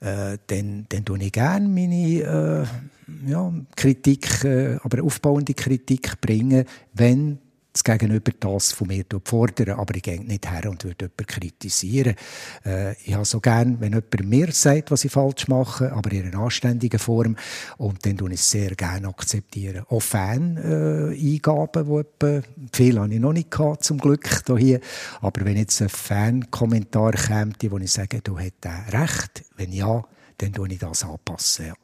[0.00, 6.64] äh, dann, dann tue ich gerne meine, äh, ja, Kritik, äh, aber aufbauende Kritik bringen,
[6.92, 7.38] wenn
[7.74, 12.14] das Gegenüber das von mir fordern, aber ich gehe nicht her und würde jemanden kritisieren.
[12.64, 16.26] Äh, ich habe so gern, wenn jemand mir sagt, was ich falsch mache, aber in
[16.28, 17.36] einer anständigen Form
[17.76, 19.84] und dann tue ich es sehr gerne akzeptieren.
[19.88, 24.80] Auch Fan-Eingaben, äh, die etwa, viel habe ich noch nicht gehabt, zum Glück hier,
[25.20, 30.04] aber wenn jetzt ein Fan-Kommentar käme, wo ich sage, du hättest recht, wenn ja,
[30.38, 31.66] dann tue ich das anpassen.
[31.66, 31.74] Ja.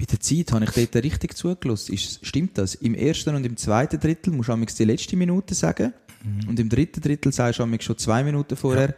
[0.00, 1.92] Bei der Zeit habe ich dort richtig zugelassen.
[1.92, 2.74] Ist, stimmt das?
[2.74, 5.92] Im ersten und im zweiten Drittel musst du die letzte Minute sagen.
[6.24, 6.48] Mhm.
[6.48, 8.88] Und im dritten Drittel sagst du schon zwei Minuten vorher.
[8.88, 8.94] Ja.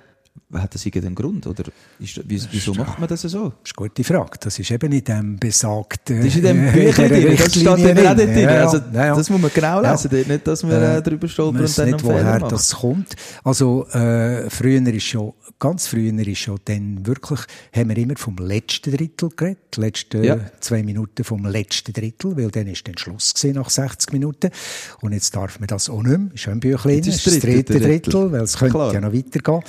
[0.55, 1.47] Hat das irgendeinen Grund?
[1.47, 1.65] Oder
[1.99, 3.29] ist, wieso macht man das so?
[3.63, 4.39] Das ist eine gute Frage.
[4.39, 6.19] Das ist eben in dem besagten.
[6.19, 7.37] Das ist in dem Büchlein drin.
[7.39, 8.49] Das steht eben auch drin.
[8.49, 8.79] Also.
[8.93, 10.11] Das muss man genau lesen.
[10.13, 10.29] Ja.
[10.29, 13.17] Nicht, dass wir äh, drüber stolpern und dann nicht, woher das kommt.
[13.45, 17.41] Also, äh, früher ist schon, ganz früher ist schon dann wirklich,
[17.75, 19.59] haben wir immer vom letzten Drittel geredet.
[19.75, 20.39] Die letzten ja.
[20.61, 24.51] zwei Minuten vom letzten Drittel, weil dann ist dann Schluss gewesen nach 60 Minuten.
[25.01, 26.35] Und jetzt darf man das auch nicht mehr.
[26.35, 26.99] Ist schon ein Büchlein.
[26.99, 28.93] Das ist das dritte Drittel, Drittel, weil es könnte Klar.
[28.93, 29.63] ja noch weitergehen.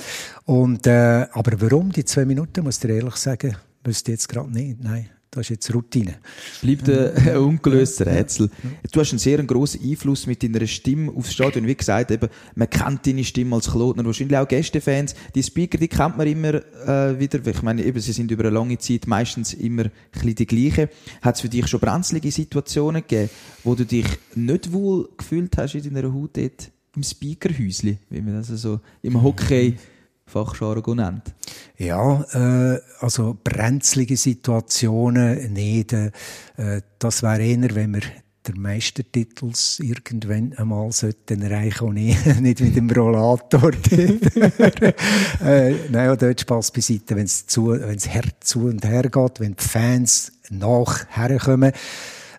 [0.44, 4.50] Und, äh, aber warum die zwei Minuten, muss ich dir ehrlich sagen, wüsste jetzt gerade
[4.50, 4.82] nicht.
[4.82, 5.08] Nein.
[5.34, 6.14] Das ist jetzt Routine.
[6.62, 8.50] Bleibt ein ungelöstes Rätsel.
[8.92, 11.66] Du hast einen sehr grossen Einfluss mit deiner Stimme aufs Stadion.
[11.66, 15.16] Wie gesagt, eben, man kennt deine Stimme als Klotner, wahrscheinlich auch Gästefans.
[15.34, 17.44] Die Speaker, die kennt man immer äh, wieder.
[17.44, 20.88] Ich meine, eben, sie sind über eine lange Zeit meistens immer ein bisschen die gleichen.
[21.20, 23.30] Hat es für dich schon brenzlige Situationen gegeben,
[23.64, 28.34] wo du dich nicht wohl gefühlt hast in deiner Haut dort im Speakerhäusli, wie man
[28.34, 29.74] das so im Hockey
[30.26, 31.34] Fachjargon nennt?
[31.76, 35.92] Ja, äh, also brenzlige Situationen nicht.
[35.92, 36.10] Äh,
[36.98, 38.02] das wäre eher, wenn wir
[38.46, 41.94] der Meistertitel irgendwann einmal sollten erreichen und
[42.40, 43.70] nicht, mit dem Rollator.
[45.44, 49.40] äh, nein, dort Spass beiseite, wenn es zu, wenn es her zu und her geht,
[49.40, 51.72] wenn die Fans nachher kommen.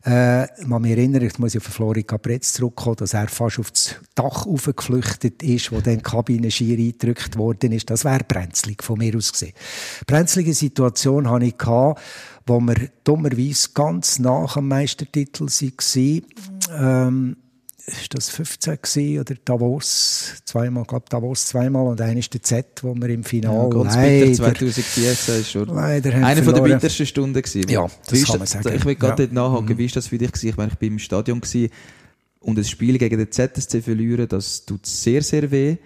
[0.05, 3.95] Äh, man mich erinnert, ich muss auf Florian Capretz zurückkommen, dass er fast auf das
[4.13, 7.89] Dach aufgeflüchtet ist, wo dann die Kabine schier eingedrückt worden ist.
[7.89, 9.53] Das wäre brenzlig von mir aus gesehen.
[10.05, 11.99] Brenzlige Situation hatte ich gehabt,
[12.45, 16.21] wo wir dummerweise ganz nach dem Meistertitel waren.
[16.77, 17.37] Ähm,
[17.87, 22.83] ist das 15 gewesen, oder Davos zweimal, glaube Davos zweimal und einer ist der Z,
[22.83, 26.61] wo wir im Finale ja, ganz leider, bitter 2014 ist schon leider eine von der
[26.61, 27.69] bittersten Stunden gewesen.
[27.69, 28.75] Ja, das kann man sagen.
[28.75, 29.27] Ich will gerade ja.
[29.27, 29.77] dort nachhaken, mhm.
[29.77, 30.49] wie ist das für dich gewesen?
[30.49, 31.69] Ich meine, ich bin im Stadion gewesen
[32.39, 35.77] und ein Spiel gegen den ZSC verlieren, das tut sehr, sehr weh,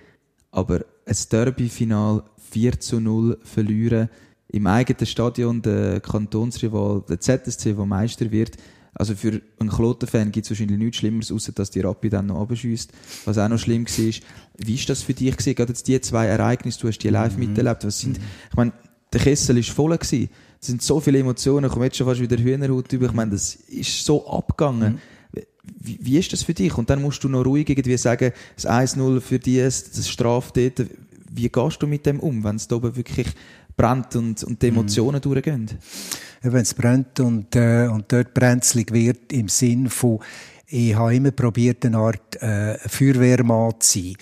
[0.52, 4.10] aber ein Derby-Final 4 zu 0 verlieren
[4.52, 8.58] im eigenen Stadion, der Kantonsrival, der ZSC, der Meister wird,
[9.00, 12.42] also für einen Kloten-Fan gibt es wahrscheinlich nichts Schlimmeres, außer dass die Rappi dann noch
[12.42, 12.92] abschießt,
[13.24, 14.14] was auch noch schlimm war.
[14.58, 15.56] Wie ist das für dich gewesen?
[15.56, 17.48] Gerade jetzt die zwei Ereignisse, du hast die live mhm.
[17.48, 17.86] miterlebt.
[17.86, 18.74] Was sind, ich meine,
[19.14, 20.30] der Kessel war voll gewesen.
[20.60, 23.06] Es sind so viele Emotionen, ich komme jetzt schon fast wieder Hühnerhaut über.
[23.06, 24.96] Ich meine, das ist so abgegangen.
[25.34, 25.42] Mhm.
[25.80, 26.78] Wie, wie, ist das für dich?
[26.78, 30.86] Und dann musst du noch ruhig irgendwie sagen, das 1-0 für die, das Straf dort.
[31.32, 33.28] Wie gehst du mit dem um, wenn es da oben wirklich
[33.80, 35.22] brennt und, und die Emotionen mhm.
[35.22, 35.70] durchgehen?
[36.42, 40.20] wenn es brennt und, äh, und dort brenzlig wird, im Sinn von,
[40.68, 44.16] ich habe immer probiert, eine Art äh, Feuerwehrmann zu sein.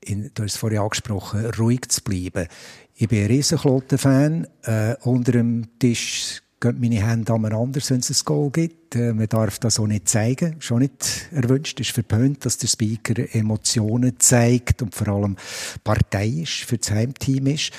[0.00, 2.46] In, du hast es vorhin angesprochen, ruhig zu bleiben.
[2.94, 4.46] Ich bin ein Riesenkloten-Fan.
[4.62, 8.96] Äh, unter dem Tisch gehen meine Hände aneinander, wenn es ein Goal gibt.
[8.96, 10.56] Äh, man darf das auch nicht zeigen.
[10.60, 11.80] Schon nicht erwünscht.
[11.80, 15.36] Es ist verpönt, dass der Speaker Emotionen zeigt und vor allem
[15.82, 17.72] parteiisch für das Heimteam ist.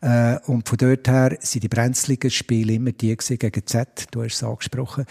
[0.00, 4.06] Äh, und von dort her sind die brenzligen Spiele immer die gegen Z.
[4.10, 5.04] Du hast es angesprochen.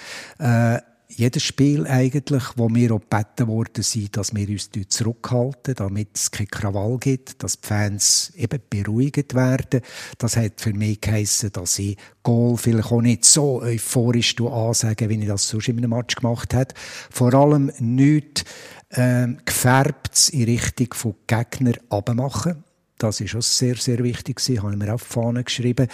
[1.12, 6.30] Jedes Spiel eigentlich, wo wir auch gebeten worden sind, dass wir uns zurückhalten, damit es
[6.30, 9.82] keinen Krawall gibt, dass die Fans eben beruhigt werden.
[10.20, 15.20] Das hat für mich geheissen, dass ich Goal vielleicht auch nicht so euphorisch ansage, wie
[15.20, 16.76] ich das sonst in einem Match gemacht habe.
[17.10, 18.44] Vor allem nichts
[18.92, 22.64] ähm, gefärbt in Richtung von Gegner abmachen.
[23.00, 25.88] Das ist auch sehr, sehr wichtig gewesen, habe ich mir auf die Fahne geschrieben.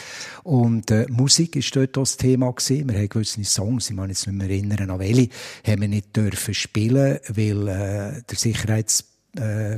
[0.43, 2.89] Und äh, Musik ist dort auch das Thema gewesen.
[2.89, 5.29] Wir haben gewisse Songs, ich meine jetzt nicht mehr erinnern, an welche,
[5.65, 9.05] haben wir nicht dürfen spielen, weil äh, der Sicherheits...
[9.37, 9.77] Äh,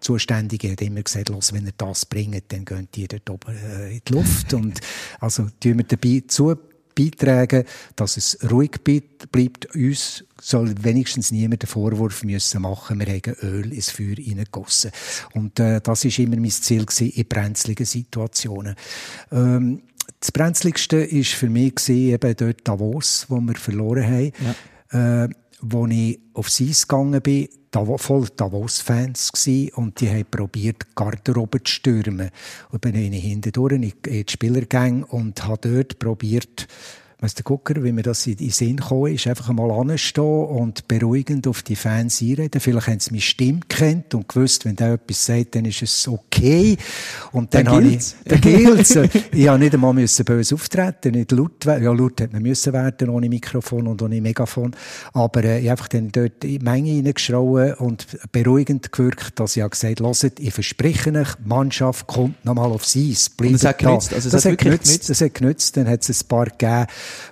[0.00, 3.96] Zuständige hat immer gesagt, los, wenn ihr das bringt, dann gehen die dort oben äh,
[3.96, 4.54] in die Luft.
[4.54, 4.80] Und
[5.18, 6.56] also tun wir dabei zu
[6.98, 7.64] beitragen,
[7.96, 9.74] dass es ruhig bleibt.
[9.74, 14.90] Uns soll wenigstens niemand den Vorwurf müssen machen, wir haben Öl ins Feuer hineingegossen.
[15.34, 18.74] Und äh, das ist immer mein Ziel gewesen, in brenzligen Situationen.
[19.32, 19.82] Ähm,
[20.20, 24.32] das brenzligste war für mich gewesen, eben dort Davos, wo wir verloren haben.
[24.92, 25.24] Ja.
[25.24, 25.28] Äh,
[25.60, 27.48] wo ich aufs Eis gegangen bin,
[27.98, 29.32] voll Davos-Fans
[29.74, 32.30] und die haben probiert, die Garderobe zu stürmen.
[32.70, 36.66] Und bin ich hindurch in die Spielergänge und habe dort probiert,
[37.20, 41.48] der Gucker, wie mir das in den Sinn gekommen ist, einfach einmal anstehen und beruhigend
[41.48, 42.60] auf die Fans einreden.
[42.60, 46.06] Vielleicht haben sie meine Stimme kennt und gewusst, wenn der etwas sagt, dann ist es
[46.06, 46.76] okay.
[47.32, 48.96] Und dann, dann habe ich, dann gilt's.
[49.32, 51.82] ich habe nicht einmal müssen böse auftreten, nicht laut werden.
[51.82, 54.76] Ja, laut hätte man müssen werden, ohne Mikrofon und ohne Megafon.
[55.12, 59.56] Aber, äh, ich habe einfach dann dort in die Menge reingeschrauen und beruhigend gewirkt, dass
[59.56, 63.28] ich habe gesagt, hört, ich verspreche euch, die Mannschaft kommt nochmal aufs Eis.
[63.28, 64.14] Bleibt und es hat genützt.
[64.14, 64.84] Also das, das hat genützt.
[64.84, 65.10] genützt.
[65.10, 65.76] Das hat genützt.
[65.76, 66.86] Dann hat es ein paar gegeben,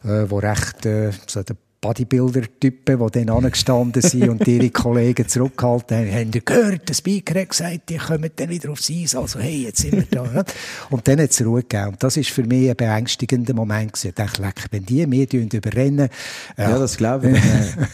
[0.04, 5.96] äh, wo recht, äh, so der Bodybuilder-Typen, die dann angestanden sind und ihre Kollegen zurückgehalten
[5.96, 9.64] haben, haben gehört, der Speaker hat gesagt, die kommen dann wieder aufs Eis, also hey,
[9.64, 10.44] jetzt sind wir da.
[10.90, 11.88] und dann hat es Ruhe gegeben.
[11.88, 14.08] Und das war für mich ein beängstigender Moment gewesen.
[14.08, 16.08] Ich dachte, leck, wenn die mir überrennen.
[16.56, 17.42] Äh, ja, das glaube ich.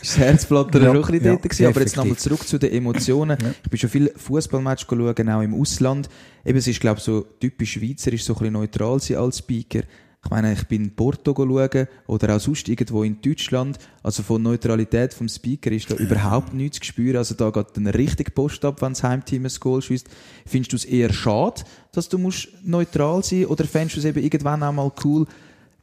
[0.00, 1.66] das Herzblatt ja, auch ein bisschen ja, dort gewesen.
[1.66, 3.36] Aber jetzt nochmal zurück zu den Emotionen.
[3.42, 3.50] Ja.
[3.62, 6.08] Ich bin schon viel Fußballmatch schauen, auch im Ausland.
[6.44, 9.38] Eben, es ist, glaube ich, so typisch Schweizer, ist so ein bisschen neutral sein als
[9.38, 9.82] Speaker.
[10.24, 13.78] Ich meine, ich bin in Porto schauen oder auch sonst irgendwo in Deutschland.
[14.02, 17.16] Also von Neutralität vom Speaker ist da überhaupt nichts zu spüren.
[17.16, 20.08] Also da geht dann richtig Post ab, wenn das Heimteam ein Goal schießt.
[20.46, 24.22] Findest du es eher schade, dass du musst neutral sein oder fändest du es eben
[24.22, 25.26] irgendwann auch mal cool,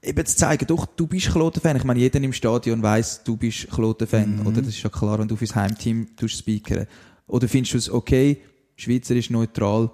[0.02, 1.76] eben zu zeigen, doch, du bist Kloten-Fan.
[1.76, 4.40] Ich meine, jeder im Stadion weiß, du bist Kloten-Fan.
[4.40, 4.48] Mhm.
[4.48, 4.62] Oder?
[4.62, 6.88] Das ist ja klar, wenn du fürs Heimteam speakern.
[7.28, 8.38] Oder findest du es okay,
[8.78, 9.92] Schweizer ist neutral,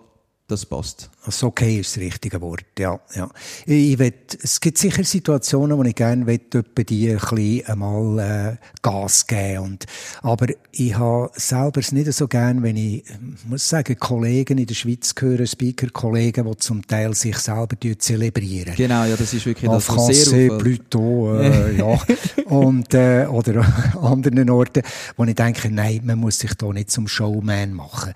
[0.48, 1.10] das passt.
[1.24, 3.00] Also okay ist das richtige Wort, ja.
[3.16, 3.28] ja.
[3.66, 8.56] Ich will, es gibt sicher Situationen, wo ich gerne will, die ein bisschen einmal äh,
[8.84, 9.86] Gas geben und,
[10.22, 13.04] aber ich habe selber es nicht so gern, wenn ich,
[13.48, 18.76] muss sagen, Kollegen in der Schweiz höre, Speaker-Kollegen, die zum Teil sich selber zelebrieren.
[18.76, 22.00] Genau, ja, das ist wirklich das, was sehr plutôt, äh, ja.
[22.46, 23.66] Und, äh, oder
[24.00, 24.84] anderen Orten,
[25.18, 28.14] wo ich denke, nein, man muss sich da nicht zum Showman machen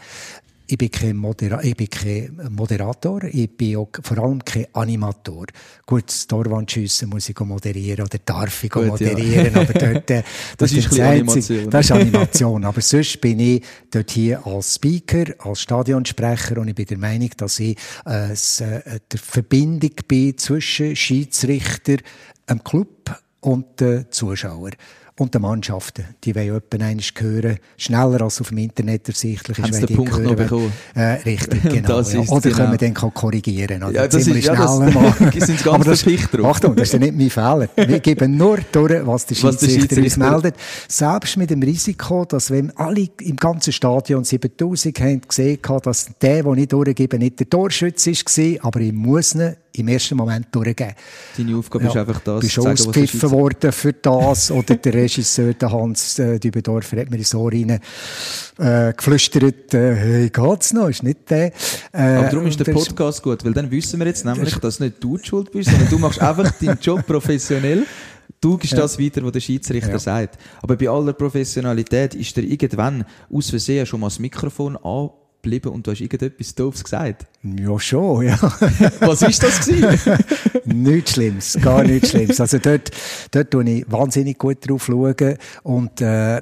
[0.71, 5.47] ich bin kein, Modera ich bin kein Moderator, ich bin auch vor allem kein Animator.
[5.85, 9.61] Gut, das Torwandschiessen muss ich moderieren oder darf ich Gut, moderieren, ja.
[9.61, 10.23] aber dort, äh,
[10.57, 11.69] das, das, ist, ist Animation.
[11.71, 12.65] Das ist Animation.
[12.65, 17.31] aber sonst bin ich dort hier als Speaker, als Stadionsprecher und ich bin der Meinung,
[17.35, 21.97] dass ich äh, äh der Verbindung bin zwischen Schiedsrichter,
[22.47, 24.73] dem Club und den Zuschauern
[25.19, 26.05] und den Mannschaften.
[26.23, 30.11] Die wollen etwa einmal hören, schneller als auf dem Internet ersichtlich ist, wenn die Punkt
[30.11, 30.23] hören.
[30.23, 30.71] Noch bekommen?
[30.95, 32.01] Äh, richtig, genau.
[32.01, 32.19] ja.
[32.19, 32.55] Oder genau.
[32.55, 33.83] können wir dann korrigieren.
[33.83, 33.91] Oder?
[33.91, 34.79] Ja, das ist, ja, das,
[35.33, 36.45] die sind ganz das, drauf.
[36.45, 37.69] Achtung, das ist nicht mein Fehler.
[37.75, 40.55] Wir geben nur durch, was der Schiedsrichter uns meldet.
[40.87, 46.09] Selbst mit dem Risiko, dass wenn alle im ganzen Stadion 7000 haben gesehen haben, dass
[46.21, 50.47] der, den ich durchgebe, nicht der Torschütze war, aber ich muss ihn im ersten Moment
[50.51, 50.93] durchgeben.
[51.37, 54.93] Deine Aufgabe ja, ist einfach das, bist zu sagen, ausgepfiffen worden für das oder der
[54.93, 57.79] Regisseur, der Hans äh, Dübendorfer, hat mir so rein
[58.57, 60.89] äh, geflüstert, äh, hey, geht's noch?
[60.89, 61.47] Ist nicht der.
[61.47, 61.51] Äh,
[61.91, 65.17] Aber darum ist der Podcast gut, weil dann wissen wir jetzt nämlich, dass nicht du
[65.17, 67.85] die schuld bist, sondern du machst einfach deinen Job professionell.
[68.41, 68.79] Du gibst ja.
[68.79, 69.99] das weiter, was der Schiedsrichter ja.
[69.99, 70.37] sagt.
[70.61, 75.09] Aber bei aller Professionalität ist dir irgendwann aus Versehen schon mal das Mikrofon an
[75.41, 77.25] geblieben und du hast irgendetwas Doofes gesagt?
[77.43, 78.37] Ja, schon, ja.
[78.99, 80.17] Was ist das gewesen?
[80.65, 82.39] nichts Schlimmes, gar nichts Schlimmes.
[82.39, 82.91] Also dort,
[83.31, 86.41] dort schaue ich wahnsinnig gut drauf schauen und, äh,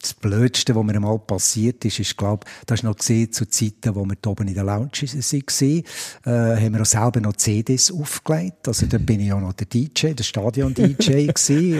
[0.00, 3.94] das Blödste, was mir einmal passiert ist, ist, glaube das ist noch gesehen zu Zeiten,
[3.94, 5.84] wo wir oben in der Lounge waren,
[6.24, 8.68] äh, haben wir auch selber noch CDs aufgelegt.
[8.68, 11.28] Also da bin ich auch noch der DJ, der Stadion-DJ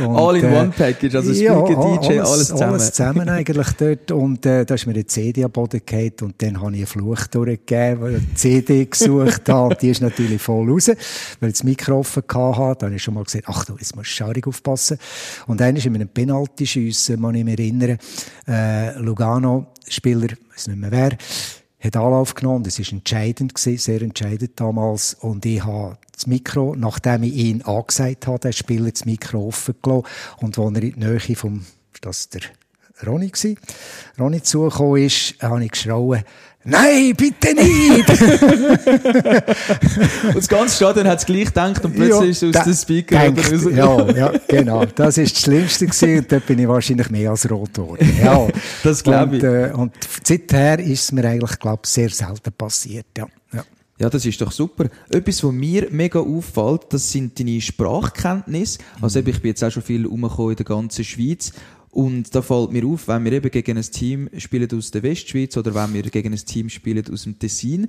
[0.08, 2.72] All in äh, one package, also ja, Speaker, DJ, alles, alles zusammen.
[2.72, 4.10] Alles zusammen eigentlich dort.
[4.12, 6.86] Und äh, da ist mir eine CD am Boden gefallen und dann habe ich einen
[6.86, 9.76] Fluch durchgegeben, weil ich eine CD gesucht habe.
[9.76, 10.88] Die ist natürlich voll raus,
[11.40, 12.78] weil ich das Mikro offen hatte.
[12.78, 14.98] Dann habe ich schon mal gesagt, ach du, jetzt musst du schaurig aufpassen.
[15.46, 17.56] Und dann ist in einem Penalty-Schiessen, man ich mich
[18.46, 21.16] äh, Lugano-Spieler, ich weiß nicht mehr wer,
[21.80, 22.64] hat Anlauf genommen.
[22.64, 25.14] Das war entscheidend, gewesen, sehr entscheidend damals.
[25.14, 29.74] Und ich habe das Mikro, nachdem ich ihn angesagt habe, der Spieler das Mikro offen
[29.82, 30.06] gelassen.
[30.38, 31.64] Und als er in die Nähe vom,
[32.00, 32.42] das der
[33.06, 33.56] Ronny gsi,
[34.18, 36.24] Ronny zugekommen ist, habe ich geschrauen,
[36.68, 38.08] Nein, bitte nicht!
[40.24, 42.74] und das ganze Stadion hat es gleich gedacht und plötzlich ja, ist es aus dem
[42.74, 44.84] Speaker denkt, Ja, ja, genau.
[44.84, 48.06] Das war das Schlimmste gewesen und dort bin ich wahrscheinlich mehr als rot geworden.
[48.22, 48.46] Ja.
[48.82, 49.42] das glaube ich.
[49.42, 53.26] Äh, und seither ist es mir eigentlich, glaube ich, sehr selten passiert, ja.
[53.54, 53.64] ja.
[53.98, 54.90] Ja, das ist doch super.
[55.10, 58.78] Etwas, was mir mega auffällt, das sind deine Sprachkenntnisse.
[59.00, 61.52] Also, ich bin jetzt auch schon viel rumgekommen in der ganzen Schweiz.
[61.90, 65.56] Und da fällt mir auf, wenn wir eben gegen ein Team spielen aus der Westschweiz
[65.56, 67.86] oder wenn wir gegen ein Team spielen aus dem Tessin,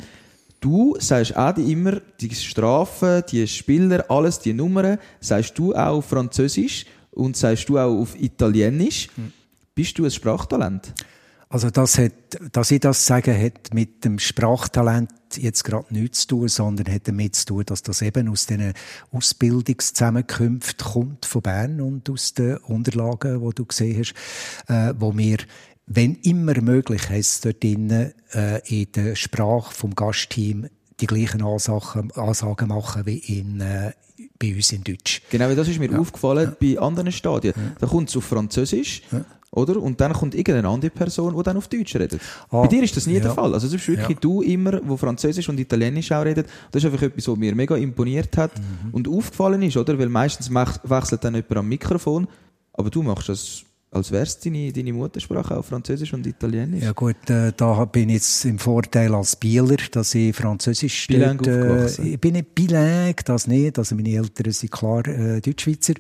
[0.62, 6.06] du sagst auch immer die Strafen, die Spieler, alles, die Nummern, sagst du auch auf
[6.06, 9.10] Französisch und sagst du auch auf Italienisch.
[9.16, 9.34] Hm.
[9.76, 10.94] Bist du ein Sprachtalent?
[11.50, 12.14] Also das hat,
[12.52, 17.08] dass ich das sage, hat mit dem Sprachtalent jetzt gerade nichts zu tun, sondern hat
[17.08, 18.74] damit zu tun, dass das eben aus diesen
[19.12, 24.14] Ausbildungszusammenkünften kommt von Bern und aus den Unterlagen, die du gesehen hast,
[24.68, 25.38] äh, wo wir
[25.92, 32.12] wenn immer möglich, heisst dort drinnen, äh, in der Sprache vom Gastteam die gleichen Ansagen,
[32.12, 33.94] Ansagen machen wie in, äh,
[34.38, 35.22] bei uns in Deutsch.
[35.32, 35.98] Genau, das ist mir ja.
[35.98, 36.76] aufgefallen ja.
[36.76, 37.54] bei anderen Stadien.
[37.56, 37.76] Ja.
[37.80, 39.02] Da kommt es auf Französisch.
[39.52, 39.82] Oder?
[39.82, 42.22] Und dann kommt irgendeine andere Person, die dann auf Deutsch redet.
[42.52, 43.54] Ah, Bei dir ist das nie der Fall.
[43.54, 46.48] Also, das ist wirklich du immer, wo Französisch und Italienisch auch redet.
[46.72, 48.92] Das ist einfach etwas, was mir mega imponiert hat mhm.
[48.92, 49.98] und aufgefallen ist, oder?
[49.98, 52.28] Weil meistens wechselt dann jemand am Mikrofon,
[52.74, 56.84] aber du machst das als wäre es deine, deine Muttersprache, auch Französisch und Italienisch?
[56.84, 61.44] Ja gut, äh, da bin ich jetzt im Vorteil als Bieler, dass ich Französisch Bilang
[61.46, 63.80] äh, Ich bin nicht bilang, das nicht.
[63.80, 65.96] Also meine Eltern sind klar äh, Deutschschweizer.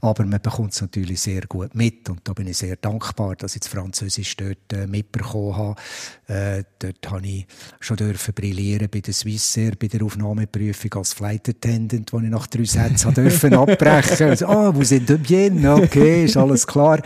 [0.00, 2.08] Aber man bekommt es natürlich sehr gut mit.
[2.08, 5.80] Und da bin ich sehr dankbar, dass ich das Französisch dort äh, mitbekommen habe.
[6.28, 7.46] Äh, dort habe ich
[7.80, 12.46] schon dürfen brillieren bei der Swissair, bei der Aufnahmeprüfung als Flight Attendant, wo ich nach
[12.46, 14.28] drei Sätzen dürfen abbrechen.
[14.28, 15.66] Also, ah, oh, vous êtes bien?
[15.66, 17.02] Okay, ist alles klar.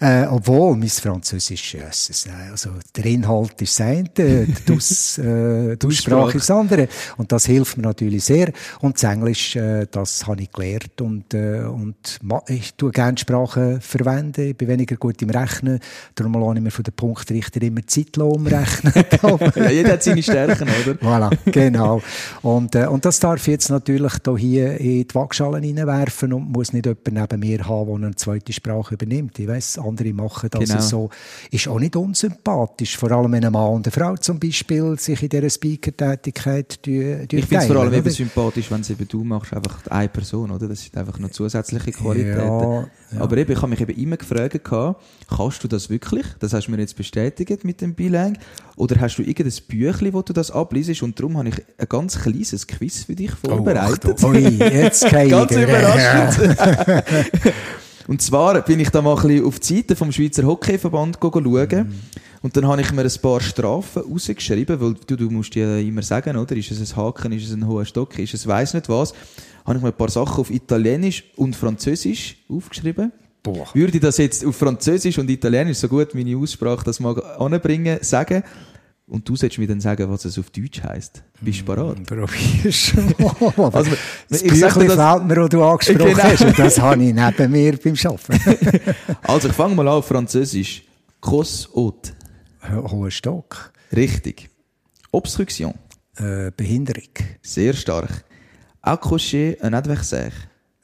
[0.00, 4.72] Äh, obwohl, mein Französisch, yes, also der Inhalt ist das eine, die, äh, die
[5.86, 6.88] Aussprache ist das andere.
[7.16, 8.52] Und das hilft mir natürlich sehr.
[8.80, 11.00] Und das Englisch, äh, das habe ich gelernt.
[11.00, 14.50] Und, äh, und ich tue gerne Sprachen verwenden.
[14.50, 15.80] Ich bin weniger gut im Rechnen.
[16.14, 18.92] Darum lasse ich mir von den Punktrichter immer Zeitlohn umrechnen.
[19.56, 20.98] ja, jeder hat seine Stärken, oder?
[21.00, 22.02] Voilà, genau.
[22.42, 26.72] Und, äh, und das darf ich jetzt natürlich hier in die Waagschale reinwerfen und muss
[26.72, 29.38] nicht jemand neben mir haben, der eine zweite Sprache übernimmt.
[29.38, 30.50] Ich weiss, es andere machen.
[30.50, 30.80] Das genau.
[30.80, 31.10] so
[31.50, 32.96] ist auch nicht unsympathisch.
[32.96, 37.28] Vor allem, wenn ein Mann und eine Frau zum Beispiel sich in dieser Speaker-Tätigkeit Ich
[37.28, 40.68] finde es vor allem eben sympathisch, wenn es eben du machst, einfach eine Person, oder?
[40.68, 42.38] Das sind einfach noch zusätzliche Qualitäten.
[42.38, 42.80] Ja,
[43.12, 43.20] ja.
[43.20, 46.26] Aber eben, ich habe mich eben immer gefragt, kannst du das wirklich?
[46.38, 48.38] Das hast du mir jetzt bestätigt mit dem Bilang.
[48.76, 51.02] Oder hast du irgendein Büchlein, wo du das abliest?
[51.02, 54.22] Und darum habe ich ein ganz kleines Quiz für dich oh, vorbereitet.
[54.22, 56.56] Oh, ui, jetzt Ganz überraschend.
[58.08, 61.42] Und zwar bin ich da mal ein bisschen auf die Seite vom Schweizer Hockeyverband schauen.
[61.42, 61.94] Mhm.
[62.40, 66.00] Und dann habe ich mir ein paar Strafen rausgeschrieben, weil du, du musst ja immer
[66.00, 66.56] sagen, oder?
[66.56, 69.12] Ist es ein Haken, ist es ein hoher Stock, ist es weiss nicht was.
[69.66, 73.12] Habe ich mir ein paar Sachen auf Italienisch und Französisch aufgeschrieben.
[73.42, 73.66] Boah.
[73.74, 77.98] Würde ich das jetzt auf Französisch und Italienisch so gut meine Aussprache das mal anbringen,
[78.00, 78.42] sagen,
[79.08, 81.22] und du sollst mir dann sagen, was es auf Deutsch heisst.
[81.40, 81.96] Bist du bereit?
[81.96, 83.70] Hm, probierst mal.
[83.72, 83.90] also,
[84.28, 86.22] das ich dir, das fällt mir, was du angesprochen genau.
[86.22, 86.44] hast.
[86.44, 88.94] Und das habe ich neben mir beim Arbeiten.
[89.22, 90.84] also, ich fange mal an auf Französisch.
[91.20, 92.12] Cross haute.
[92.70, 93.72] Hoher Stock.
[93.94, 94.50] Richtig.
[95.10, 95.74] Obstruction.
[96.16, 97.08] Äh, Behinderung.
[97.42, 98.24] Sehr stark.
[98.82, 100.32] Accrocher un adversaire.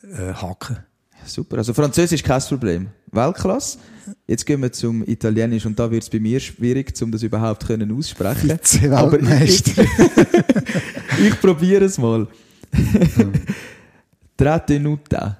[0.02, 0.78] Äh, Haken.
[1.26, 1.58] Super.
[1.58, 2.88] Also Französisch kein Problem.
[3.10, 3.78] Weltklasse.
[4.26, 7.66] Jetzt gehen wir zum Italienisch und da wird es bei mir schwierig, um das überhaupt
[7.66, 8.58] können aussprechen.
[8.92, 9.62] Aber ich,
[11.22, 12.26] ich probiere es mal.
[14.36, 15.38] Trattenuta.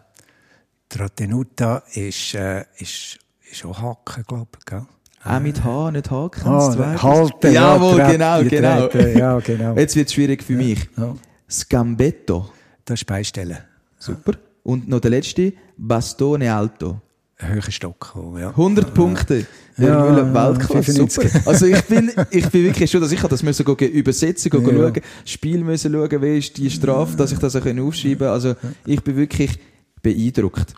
[0.89, 3.19] Trattenuta ist, äh, ist,
[3.51, 4.87] ist auch Haken, glaube ich, gell?
[5.25, 6.47] Auch mit H, nicht Haken.
[6.47, 7.53] Ah, halten.
[7.53, 8.89] Jawohl, ja, genau, genau.
[9.19, 9.75] Ja, genau.
[9.75, 10.87] Jetzt wird es schwierig für mich.
[10.97, 11.17] Ja.
[11.49, 12.51] Scambetto.
[12.85, 13.59] Das ist Beistellen.
[13.99, 14.35] Super.
[14.65, 17.01] Und noch der letzte, Bastone Alto.
[17.37, 18.51] Höher Stock, oh, ja.
[18.51, 19.47] 100 Punkte.
[19.77, 21.29] Ja, Müller, Weltklasse, super.
[21.47, 24.61] Also ich bin, ich bin wirklich schon, dass ich das müssen übersetzen, ja.
[24.61, 28.29] schauen, Spiel müssen schauen, wie ist die Strafe, dass ich das auch aufschreiben kann.
[28.29, 28.55] Also
[28.87, 29.59] ich bin wirklich
[30.01, 30.75] beeindruckt.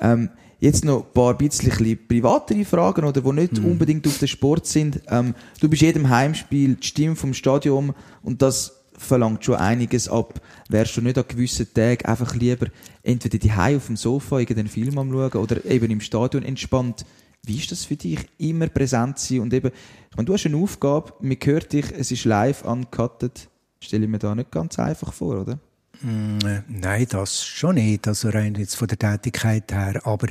[0.00, 3.66] Ähm, jetzt noch ein paar bisschen privatere Fragen, oder, die nicht mhm.
[3.66, 5.00] unbedingt auf den Sport sind.
[5.08, 10.40] Ähm, du bist jedem Heimspiel die Stimme vom Stadion und das verlangt schon einiges ab.
[10.68, 12.66] Wärst du nicht an gewissen Tagen einfach lieber
[13.02, 17.04] entweder die auf dem Sofa irgendeinen Film am schauen oder eben im Stadion entspannt?
[17.44, 19.72] Wie ist das für dich, immer präsent sein und eben,
[20.10, 23.48] ich meine, du hast eine Aufgabe, man hört dich, es ist live uncutted,
[23.80, 25.58] stelle ich mir da nicht ganz einfach vor, oder?
[26.02, 26.38] Mm,
[26.68, 30.28] nein, das schon nicht, also rein jetzt von der Tätigkeit her, aber,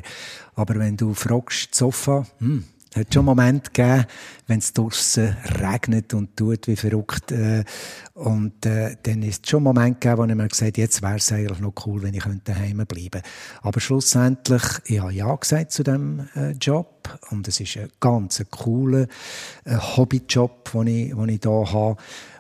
[0.56, 4.06] aber wenn du fragst, Sofa, hm, es hat schon Momente gegeben,
[4.48, 7.32] wenn es draussen regnet und tut wie verrückt.
[7.32, 7.64] Äh,
[8.16, 11.32] und äh, dann ist es schon Moment gegeben, wo ich mir gesagt jetzt wäre es
[11.32, 13.22] eigentlich noch cool, wenn ich daheim bleiben könnte.
[13.62, 17.18] Aber schlussendlich, ich habe Ja gesagt zu diesem äh, Job.
[17.30, 19.08] Und es ist ein ganz cooler
[19.64, 21.96] äh, Hobbyjob, den ich, den ich hier habe.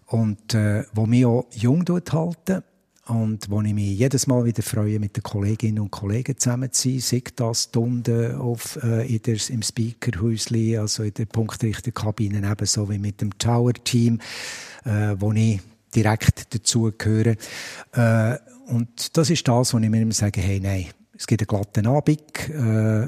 [0.07, 2.63] Und äh, wo mich auch jung halten
[3.11, 6.89] und wo ich mich jedes Mal wieder freue, mit den Kolleginnen und Kollegen zusammen zu
[6.91, 12.89] sein, sei das Stunden auf, äh, in der, im Speakerhäusli, also in der Punktrichterkabine, ebenso
[12.89, 14.19] wie mit dem Tower-Team,
[14.85, 15.59] äh, wo ich
[15.93, 17.35] direkt dazugehöre.
[17.91, 20.85] Äh, und das ist das, wo ich mir immer sage, hey, nein,
[21.17, 23.07] es gibt einen glatten Abend, äh,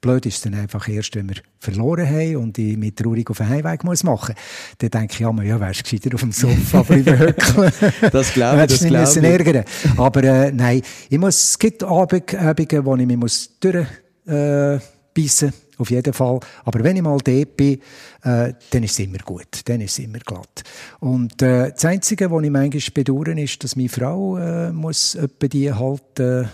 [0.00, 3.38] Blöd ist es dann einfach erst, wenn wir verloren haben und ich mit traurig auf
[3.38, 4.78] den Heimweg muss machen muss.
[4.78, 7.72] Dann denke ich, ja, man, ja, wärst gescheiter auf dem Sofa bleiben hückeln.
[8.12, 9.24] das glaube ich, das glaube ich.
[9.24, 9.64] ärgern.
[9.96, 15.90] Aber äh, nein, ich muss, es gibt Abende, wo ich mich muss durchbeissen äh, auf
[15.90, 16.40] jeden Fall.
[16.64, 17.80] Aber wenn ich mal dort bin,
[18.22, 20.62] äh, dann ist es immer gut, dann ist es immer glatt.
[21.00, 25.48] Und äh, das Einzige, was ich manchmal bedauere, ist, dass meine Frau äh, muss etwa
[25.48, 26.20] die halt...
[26.20, 26.44] Äh,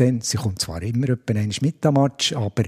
[0.00, 2.64] dann, sie kommt zwar immer etwa mit am Match, aber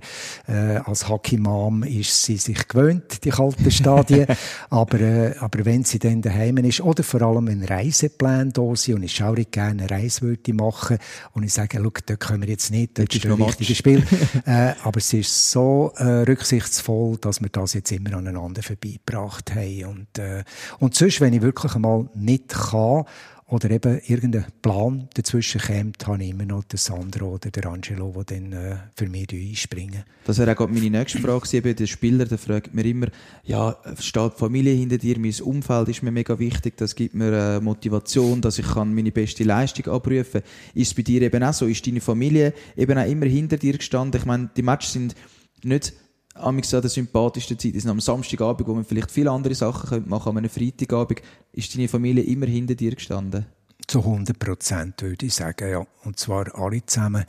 [0.46, 4.26] äh, als Hockey-Mom ist sie sich gewöhnt, die kalten Stadien.
[4.70, 8.96] aber, äh, aber wenn sie dann daheim ist, oder vor allem wenn Reisepläne da sind
[8.96, 10.98] und ich schaue gerne eine Reise würde machen
[11.32, 14.02] und ich sage, schau, da können wir jetzt nicht, das ist ein wichtiges Spiel.
[14.46, 19.84] äh, aber sie ist so äh, rücksichtsvoll, dass wir das jetzt immer aneinander vorbeigebracht haben.
[19.84, 20.44] Und, äh,
[20.78, 23.04] und sonst, wenn ich wirklich einmal nicht kann,
[23.52, 28.10] oder eben irgendein Plan dazwischen kommt, habe ich immer noch den Sandro oder den Angelo,
[28.18, 30.04] die dann äh, für mich einspringen.
[30.24, 31.76] Das wäre auch meine nächste Frage gewesen.
[31.76, 33.08] Der Spieler, der fragt mir immer,
[33.44, 37.56] ja, steht die Familie hinter dir, mein Umfeld ist mir mega wichtig, das gibt mir
[37.56, 40.50] äh, Motivation, dass ich kann meine beste Leistung abrufen kann.
[40.74, 41.66] Ist es bei dir eben auch so?
[41.66, 44.18] Ist deine Familie eben auch immer hinter dir gestanden?
[44.18, 45.14] Ich meine, die Matches sind
[45.62, 45.92] nicht
[46.34, 50.24] amigs an der sympathischsten Zeit ist am Samstagabend, wo man vielleicht viele andere Sachen machen
[50.24, 51.22] könnte, an einem Freitagabend,
[51.52, 53.46] ist deine Familie immer hinter dir gestanden?
[53.86, 55.86] Zu 100 Prozent würde ich sagen, ja.
[56.04, 57.24] Und zwar alle zusammen,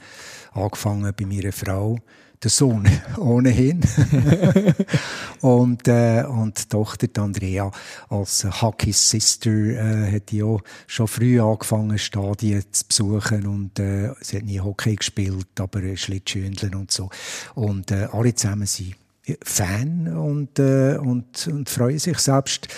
[0.52, 1.98] angefangen bei meiner Frau,
[2.44, 2.88] der Sohn
[3.18, 3.80] ohnehin.
[5.40, 7.70] Und, äh, und die Tochter die Andrea
[8.08, 13.46] als Hockey's Sister äh, hat ja schon früh angefangen Stadien zu besuchen.
[13.46, 17.10] Und äh, sie hat nie Hockey gespielt, aber Schlittschuhendeln und so.
[17.54, 18.94] Und äh, alle zusammen sind
[19.42, 22.68] Fan und, äh, und, und freuen sich selbst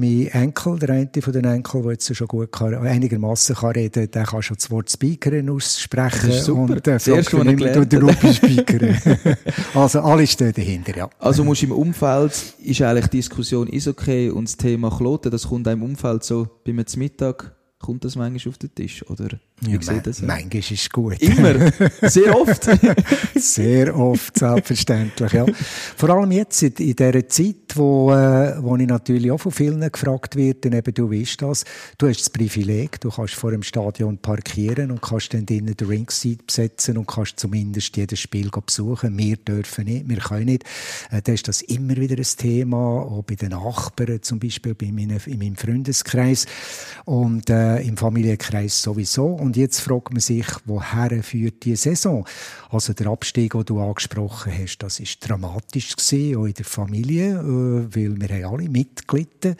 [0.00, 4.10] mein Enkel, der eine von den Enkeln, der jetzt schon gut kann, einigermaßen kann reden,
[4.10, 6.28] der kann schon das Wort Speakerin aussprechen.
[6.28, 6.72] Das ist super.
[6.72, 8.96] Und der fragt mich immer, der Rupi Speakerin.
[9.74, 11.10] also alle stehen dahinter, ja.
[11.18, 12.32] Also musst im Umfeld,
[12.64, 16.24] ist eigentlich die Diskussion ist okay und das Thema Kloten, das kommt einem im Umfeld
[16.24, 19.02] so bei mir zum Mittag Kommt das manchmal auf den Tisch?
[19.08, 19.28] Oder
[19.60, 21.20] wie ja, sieht das Manchmal ist es gut.
[21.20, 21.70] Immer?
[22.02, 22.68] Sehr oft?
[23.34, 25.44] Sehr oft, selbstverständlich, ja.
[25.96, 29.80] Vor allem jetzt in, in dieser Zeit, wo, äh, wo ich natürlich auch von vielen
[29.90, 31.64] gefragt werde, eben, du weißt das,
[31.98, 35.86] du hast das Privileg, du kannst vor dem Stadion parkieren und kannst dann drinnen den
[35.86, 39.16] Ringseat besetzen und kannst zumindest jedes Spiel besuchen.
[39.18, 40.64] Wir dürfen nicht, wir können nicht.
[41.10, 44.90] Äh, da ist das immer wieder ein Thema, auch bei den Nachbarn zum Beispiel, bei
[44.90, 46.46] meinen, in meinem Freundeskreis.
[47.04, 49.26] Und äh, im Familienkreis sowieso.
[49.26, 52.26] Und jetzt fragt man sich, woher führt die Saison?
[52.70, 57.34] Also der Abstieg, den du angesprochen hast, das ist dramatisch gewesen, auch in der Familie,
[57.38, 59.56] äh, weil wir haben alle mitgelitten.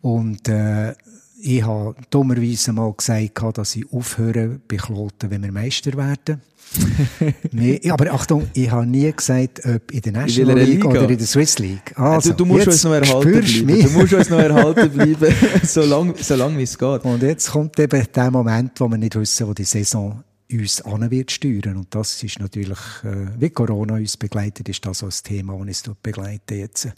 [0.00, 0.94] Und äh,
[1.38, 6.40] ich habe dummerweise mal gesagt, dass ich aufhöre bei Kloten, wenn wir Meister werden.
[7.52, 10.88] nee, aber Achtung, ich habe nie gesagt, ob in der National League Liga?
[10.88, 11.96] oder in der Swiss League.
[11.96, 13.66] Also, du, du musst uns noch erhalten bleiben.
[13.66, 13.84] Mich.
[13.84, 17.04] Du musst uns noch erhalten bleiben, solange, solange es geht.
[17.04, 20.22] Und jetzt kommt eben der Moment, wo wir nicht wissen, wo die Saison
[20.52, 21.76] uns an wird steuern.
[21.76, 25.82] Und das ist natürlich, äh, wie Corona uns begleitet, ist das auch das Thema, das
[25.86, 26.88] uns begleitet jetzt.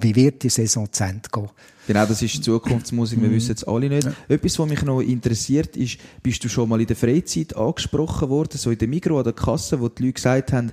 [0.00, 1.48] Wie wird die Saison zu Ende gehen?
[1.86, 3.34] Genau, das ist Zukunftsmusik, wir mhm.
[3.34, 4.04] wissen es alle nicht.
[4.04, 4.14] Ja.
[4.28, 8.56] Etwas, was mich noch interessiert, ist, bist du schon mal in der Freizeit angesprochen worden,
[8.56, 10.72] so in der Mikro oder der Kasse, wo die Leute gesagt haben,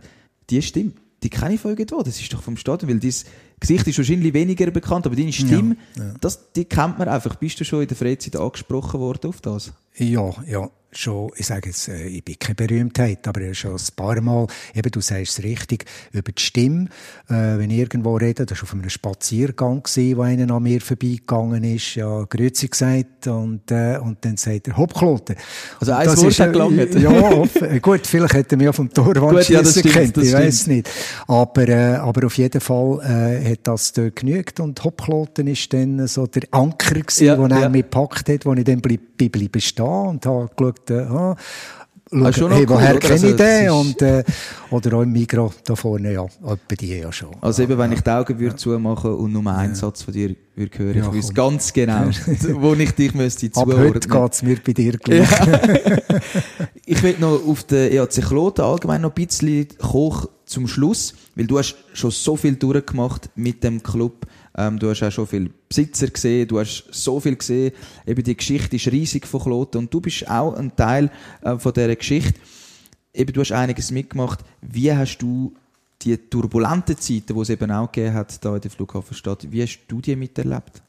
[0.49, 0.93] die Stimme,
[1.24, 3.13] die kenne ich von irgendwo, das ist doch vom Stadion, weil dein
[3.59, 6.13] Gesicht ist wahrscheinlich weniger bekannt, aber deine Stimme, ja, ja.
[6.22, 7.36] Das, die kennt man einfach.
[7.36, 9.74] Bist du schon in der Freizeit angesprochen worden auf das?
[9.97, 14.20] Ja, ja schon, ich sage jetzt, äh, ich bin keine Berühmtheit, aber schon ein paar
[14.22, 16.86] Mal, eben, du sagst es richtig, über die Stimme,
[17.30, 20.82] äh, wenn ich irgendwo rede, das war auf einem Spaziergang, gewesen, wo einer an mir
[20.82, 25.36] vorbeigegangen ist, ja, Grüezi gesagt, und, äh, und dann sagt er, Hopklote.
[25.80, 26.96] Also ein das Wort ist, hat gelangt.
[26.96, 30.89] Ja, offen, gut, vielleicht hätte er mich auch vom Torwand ja, kennt, ich weiß nicht.
[31.28, 36.08] Aber, äh, aber auf jeden Fall, äh, hat das dort genügt, und Hopkloten ist dann
[36.08, 37.70] so der Anker gewesen, ja, den er ja.
[37.70, 41.36] mich gepackt hat, wo ich dann bleib, bleibe stehen und habe geschaut, äh, ah,
[42.32, 43.70] schauen, hey, woher cool, kenne also, ich den?
[43.72, 44.24] Und, äh,
[44.70, 46.26] oder auch im Mikro da vorne, ja,
[46.68, 47.30] bei dir ja schon.
[47.42, 49.76] Also eben, wenn ich die Augen würde zumachen und nur einen ja.
[49.76, 52.10] Satz von dir würde hören, ja, ich wüsste ganz genau,
[52.54, 53.78] wo ich dich müsste zuordnen.
[53.78, 55.30] Ab heute geht's mir bei dir gleich.
[55.30, 55.60] Ja.
[56.86, 61.48] ich will noch auf den EAC Kloten allgemein noch ein bisschen hoch zum Schluss, weil
[61.48, 64.28] du hast schon so viel durchgemacht mit dem Club.
[64.58, 67.74] Ähm, du hast auch schon viele Besitzer gesehen, du hast so viel gesehen.
[68.06, 71.74] Eben die Geschichte ist riesig von Kloten und du bist auch ein Teil äh, von
[71.74, 72.39] dieser Geschichte.
[73.14, 74.39] Eben, du hast einiges mitgemacht.
[74.62, 75.53] Wie hast du
[76.01, 79.80] die turbulenten Zeiten, die es eben auch gegeben hat, da in der Flughafenstadt, wie hast
[79.88, 80.84] du die miterlebt?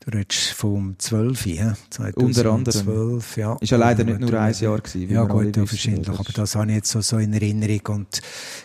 [0.00, 1.74] Du redest vom 12, ja?
[1.90, 3.22] 2012, Unter anderem.
[3.36, 3.56] ja.
[3.60, 5.10] Ist ja leider nicht nur ein Jahr gewesen.
[5.10, 6.08] Ja gut, ja, wahrscheinlich.
[6.08, 8.20] Aber das habe ich jetzt so, so in Erinnerung und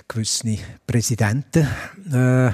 [0.07, 1.65] gewisse Präsidenten,
[2.11, 2.51] äh,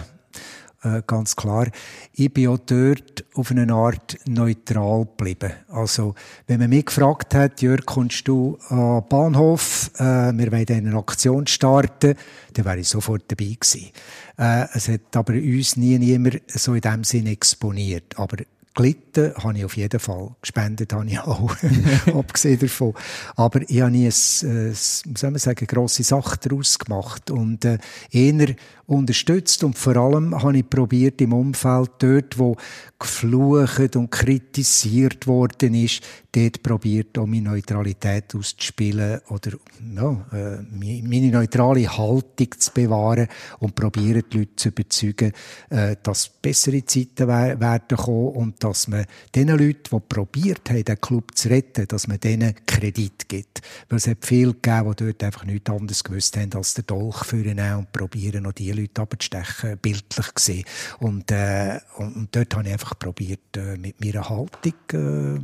[0.85, 1.67] äh, ganz klar.
[2.13, 5.51] Ich bin auch dort auf eine Art neutral geblieben.
[5.67, 6.15] Also,
[6.47, 11.47] wenn man mich gefragt hat, Jörg, kommst du den Bahnhof, äh, wir wollen eine Aktion
[11.47, 12.15] starten,
[12.53, 13.91] dann wäre ich sofort dabei gewesen.
[14.37, 18.17] Äh, es hat aber uns nie niemand so in dem Sinn exponiert.
[18.17, 18.37] Aber
[18.75, 20.35] gelitten habe ich auf jeden Fall.
[20.41, 21.55] Gespendet habe ich auch,
[22.13, 22.93] abgesehen davon.
[23.35, 27.31] Aber ich habe nie, eine, äh, soll man sagen, grosse Sache daraus gemacht.
[27.31, 27.79] Und äh,
[28.11, 28.55] eher
[28.87, 32.55] unterstützt und vor allem habe ich probiert im Umfeld dort, wo
[32.99, 39.51] geflucht und kritisiert worden ist, dort probiert auch meine Neutralität auszuspielen oder
[39.95, 43.27] ja, äh, meine neutrale Haltung zu bewahren
[43.59, 45.31] und probieren die Leute zu überzeugen,
[45.69, 49.05] äh, dass bessere Zeiten werden kommen und dass man
[49.35, 53.61] den Leuten, die probiert haben, den Club zu retten, dass man denen Kredit gibt.
[53.89, 57.23] Weil es hat viele gegeben, die dort einfach nichts anderes gewusst haben, als den Dolch
[57.25, 60.65] führen und probieren, noch die Leute abzustechen, bildlich gesehen.
[60.99, 65.39] Und, äh, und, und, dort habe ich einfach probiert, äh, mit meiner Haltung, äh,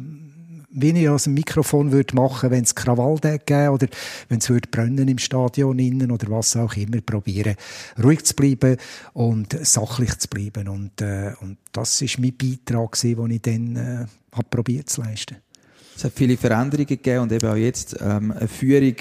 [0.73, 3.87] ich aus dem Mikrofon würde machen, wenn es Krawall gäbe oder
[4.29, 7.55] wenn es würde brennen im Stadion innen oder was auch immer, probieren
[8.01, 8.77] ruhig zu bleiben
[9.13, 14.05] und sachlich zu bleiben und, äh, und das ist mein Beitrag den ich dann äh,
[14.31, 15.37] habe probiert zu leisten.
[15.95, 18.95] Es hat viele Veränderungen gegeben und eben auch jetzt ähm, eine Führung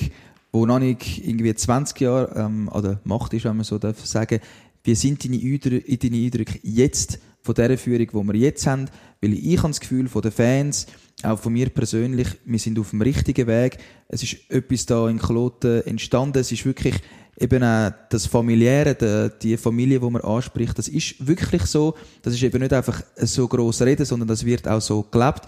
[0.52, 4.40] wo noch nicht irgendwie 20 Jahre ähm, oder Macht ist, wenn man so darf sagen,
[4.82, 8.86] wie sind deine deine Eindrücke jetzt von dieser Führung, die wir jetzt haben?
[9.20, 10.86] Weil ich habe das Gefühl von den Fans,
[11.24, 13.78] auch von mir persönlich, wir sind auf dem richtigen Weg.
[14.08, 16.38] Es ist etwas da in Kloten entstanden.
[16.38, 16.94] Es ist wirklich
[17.38, 20.78] eben auch das Familiäre, die, Familie, die man anspricht.
[20.78, 21.94] Das ist wirklich so.
[22.22, 25.42] Das ist eben nicht einfach so gross Reden, sondern das wird auch so gelebt.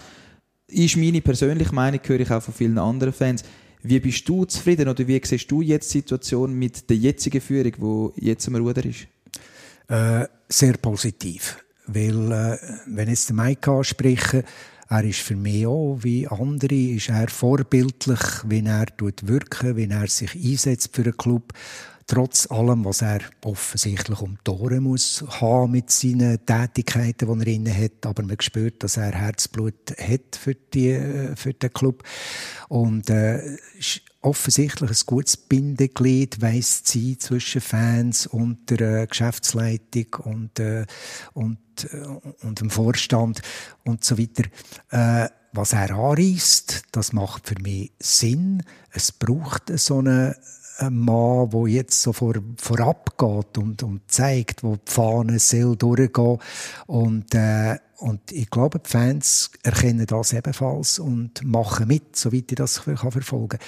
[0.67, 3.43] Ist meine persönliche Meinung, höre ich auch von vielen anderen Fans.
[3.81, 8.13] Wie bist du zufrieden oder wie siehst du jetzt die Situation mit der jetzigen Führung,
[8.15, 9.07] die jetzt am Ruder ist?
[9.87, 11.57] Äh, sehr positiv.
[11.85, 12.57] Weil, äh,
[12.87, 14.45] wenn jetzt der Mike anspreche,
[14.89, 18.85] er ist für mich auch, wie andere, ist er vorbildlich, wie er
[19.27, 21.53] wirkt, wie er sich einsetzt für einen Club
[22.07, 27.75] trotz allem, was er offensichtlich um Tore muss haben mit seinen Tätigkeiten, die er inne
[27.75, 32.03] hat, aber man spürt, dass er Herzblut hat für, die, äh, für den Club
[32.69, 33.57] und äh,
[34.21, 40.85] offensichtlich ein gutes Bindeglied weiss sie zwischen Fans und der äh, Geschäftsleitung und äh,
[41.33, 41.59] und
[41.91, 42.05] äh,
[42.41, 43.41] und dem Vorstand
[43.83, 44.43] und so weiter.
[44.89, 48.63] Äh, was er anreißt, das macht für mich Sinn.
[48.89, 54.63] Es braucht so eine ein Mann, der jetzt so vor, vorab geht und, und zeigt,
[54.63, 56.39] wo die Fahne soll durchgehen.
[56.87, 62.55] Und, äh, und ich glaube, die Fans erkennen das ebenfalls und machen mit, soweit ich
[62.55, 63.59] das verfolgen kann.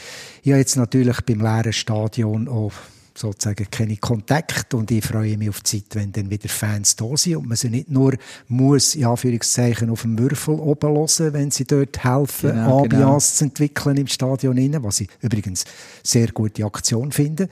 [0.43, 2.73] Ich habe jetzt natürlich beim leeren Stadion auch
[3.17, 7.15] sozusagen keine Kontakt und ich freue mich auf die Zeit, wenn dann wieder Fans da
[7.15, 8.13] sind und man sie nicht nur
[8.47, 13.19] muss, in Anführungszeichen, auf dem Würfel oben hören, wenn sie dort helfen, genau, Ambiance genau.
[13.19, 15.65] zu entwickeln im Stadion innen, was ich übrigens
[16.03, 17.49] sehr gute Aktion finde.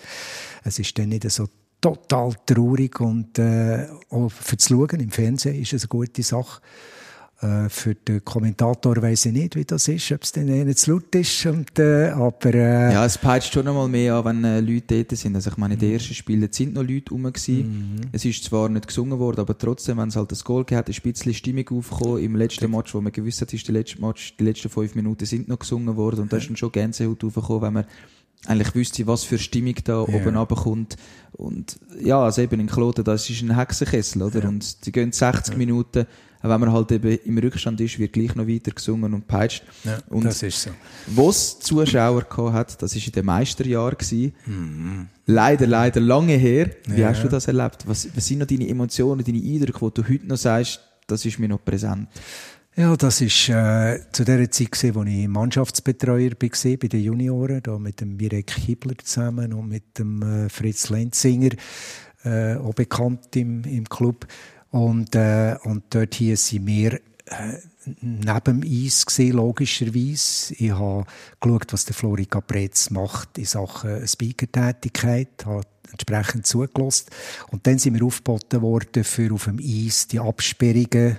[0.64, 1.48] Es ist dann nicht so
[1.80, 6.62] total traurig und äh, auch für das Schauen im Fernsehen ist es eine gute Sache.
[7.44, 10.92] Äh, für den Kommentator weiß ich nicht, wie das ist, ob es dann nicht zu
[10.92, 11.46] laut ist.
[11.46, 15.18] Und, äh, aber, äh, ja, es peitscht schon einmal mehr an, wenn äh, Leute dort
[15.20, 15.36] sind.
[15.36, 15.96] Also ich meine, in den mhm.
[15.96, 17.24] ersten Spielen sind noch Leute rum.
[17.24, 18.02] Mhm.
[18.14, 21.06] Es ist zwar nicht gesungen worden, aber trotzdem, wenn es halt das Goal gehabt ist
[21.06, 22.24] ein bisschen Stimmung aufgekommen.
[22.24, 25.26] Im letzten Match, wo man gewusst hat, ist der letzte Match, die letzten fünf Minuten
[25.26, 26.22] sind noch gesungen worden.
[26.22, 27.86] Und da ist dann schon Gänsehaut aufgekommen, wenn man
[28.46, 30.16] eigentlich wüsste, was für Stimmung da yeah.
[30.16, 30.98] oben runterkommt.
[31.34, 34.44] Und ja, also eben in Kloten, das ist ein Hexenkessel, oder?
[34.44, 34.50] Ja.
[34.50, 35.58] Und die gehen 60 ja.
[35.58, 36.06] Minuten
[36.50, 39.64] wenn man halt eben im Rückstand ist, wird gleich noch weiter gesungen und peitscht.
[39.84, 40.72] Ja, und das ist so.
[41.08, 43.98] Wo es Zuschauer hat, das war in den Meisterjahren.
[44.46, 45.08] Mhm.
[45.26, 46.70] Leider, leider lange her.
[46.86, 47.10] Wie ja.
[47.10, 47.88] hast du das erlebt?
[47.88, 51.40] Was, was sind noch deine Emotionen, deine Eindrücke, die du heute noch sagst, das ist
[51.40, 52.10] mir noch präsent?
[52.76, 57.62] Ja, das ist äh, zu der Zeit gewesen, wo ich Mannschaftsbetreuer war bei den Junioren,
[57.62, 61.52] da mit dem Mirek Hibler zusammen und mit dem äh, Fritz Lenzinger,
[62.24, 64.26] äh, auch bekannt im, im Club.
[64.74, 67.00] Und, äh, und dort hier sind wir äh,
[68.02, 70.56] neben dem Eis gesehen, logischerweise.
[70.56, 71.06] Ich habe
[71.40, 75.62] geschaut, was der Flori Capretz macht in Sachen Speaker-Tätigkeit, habe
[75.92, 77.06] entsprechend zugelassen.
[77.52, 81.18] Und dann sind wir aufgeboten worden, für auf dem Eis die Absperrungen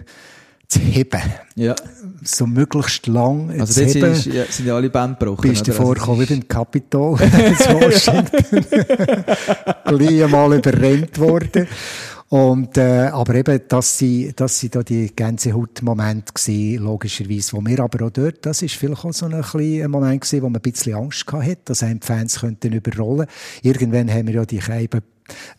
[0.67, 1.23] zu heben.
[1.55, 1.77] Ja.
[2.25, 4.13] So möglichst lang also zu heben.
[4.15, 5.49] Ist, ja, sind ja alle Band gebrochen.
[5.49, 8.67] Bist du vorgekommen wie beim Capitol in Washington.
[9.85, 11.69] Gleich einmal überrennt worden.
[12.35, 17.79] Und, äh, aber eben, dass sie, dass sie da die Gänsehaut-Momente gewesen, logischerweise, wo wir
[17.79, 20.63] aber auch dort, das ist vielleicht auch so ein, ein Moment gewesen, wo man ein
[20.63, 23.29] bisschen Angst hatte, dass einem die Fans könnten überrollen.
[23.63, 25.03] Irgendwann haben wir ja die Scheiben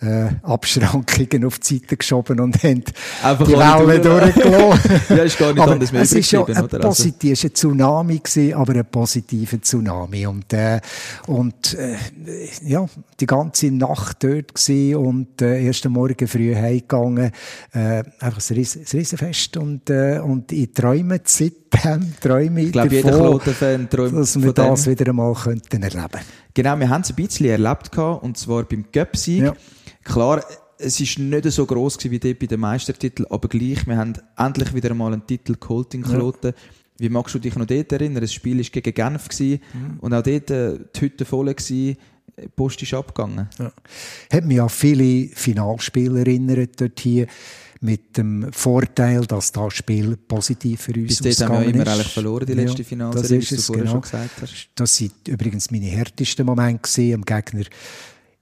[0.01, 2.83] äh, Abschrankungen auf die Seite geschoben und haben
[3.23, 5.01] Einfach die Wellen durchgelassen.
[5.09, 6.79] ja, ist gar nicht aber anders Es ist ja ein, oder?
[6.79, 10.27] Positiv, war ein Tsunami, gewesen, aber ein positiver Tsunami.
[10.27, 10.79] Und, äh,
[11.27, 11.95] und äh,
[12.63, 12.85] ja,
[13.19, 17.31] die ganze Nacht dort gewesen und äh, ersten Morgen früh heimgegangen.
[17.73, 22.71] Äh, einfach ein, Riesen, ein Riesenfest und, äh, und ich träume seitdem, träume ich, ich
[22.73, 27.15] glaube, davon, träumt dass wir das wieder einmal könnten erleben Genau, wir haben es ein
[27.15, 29.43] bisschen erlebt gehabt, und zwar beim Göpsieg.
[29.43, 29.55] Ja.
[30.03, 30.43] Klar,
[30.77, 34.73] es ist nicht so gross wie dort bei den Meistertiteln, aber gleich, wir haben endlich
[34.73, 36.53] wieder einmal einen Titel geholt in Kloten.
[36.55, 36.61] Ja.
[36.97, 38.21] Wie magst du dich noch dort erinnern?
[38.21, 39.99] Das Spiel war gegen Genf gewesen, mhm.
[39.99, 41.97] und auch dort äh, die Hütte voll gewesen.
[42.41, 43.49] Die Post ist abgegangen.
[43.59, 43.71] Ja.
[44.31, 47.27] Hat mich an viele Finalspiele erinnert dort hier
[47.81, 52.07] mit dem Vorteil, dass das Spiel positiv für uns Bis ausgegangen haben wir immer eigentlich
[52.07, 53.93] verloren, die letzte ja, Finalserie, wie du vorher genau.
[53.93, 54.69] schon gesagt hast.
[54.75, 57.65] Das waren übrigens meine härtesten Momente gewesen, am Gegner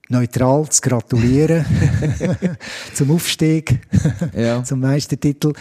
[0.10, 1.66] neutral zu gratulieren
[2.94, 3.80] zum Aufstieg,
[4.36, 4.64] ja.
[4.64, 5.54] zum Meistertitel.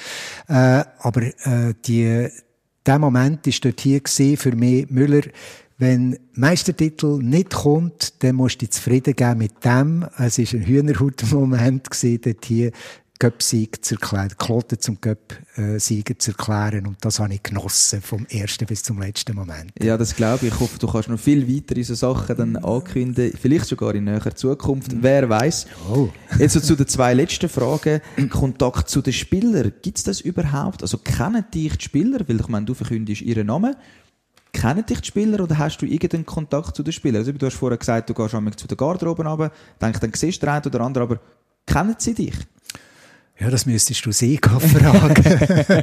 [0.49, 2.29] Äh, aber äh, die,
[2.85, 4.01] der Moment war dort hier
[4.37, 5.23] für mich, Müller,
[5.79, 10.07] wenn Meistertitel nicht kommt, dann musst du dich zufrieden geben mit dem.
[10.17, 11.89] Es war ein Hühnerhaut-Moment
[12.25, 12.71] dort hier
[13.23, 16.89] Cup-Sieg zu erklären, Kloten zum Cup-Sieger zu erklären.
[16.89, 19.71] Und das habe ich genossen, vom ersten bis zum letzten Moment.
[19.81, 20.53] Ja, das glaube ich.
[20.53, 23.39] Ich hoffe, du kannst noch viel weitere so Sachen dann ankündigen.
[23.41, 24.93] Vielleicht sogar in näherer Zukunft.
[24.93, 25.05] Mhm.
[25.05, 25.67] Wer weiß.
[25.95, 26.09] Oh.
[26.37, 28.01] Jetzt so zu den zwei letzten Fragen.
[28.29, 29.73] Kontakt zu den Spielern.
[29.83, 30.83] Gibt es das überhaupt?
[30.83, 32.27] Also kennen dich die Spieler?
[32.27, 33.77] Weil ich meine, du verkündest ihren Namen.
[34.53, 37.21] Kennen dich die Spieler oder hast du irgendeinen Kontakt zu den Spielern?
[37.21, 40.43] Also, du hast vorher gesagt, du gehst einmal zu der Garderobe runter, denkst, dann siehst
[40.43, 41.21] du den einen oder anderen, aber
[41.65, 42.35] kennen sie dich?
[43.43, 45.83] Ja, das müsstest du sie fragen.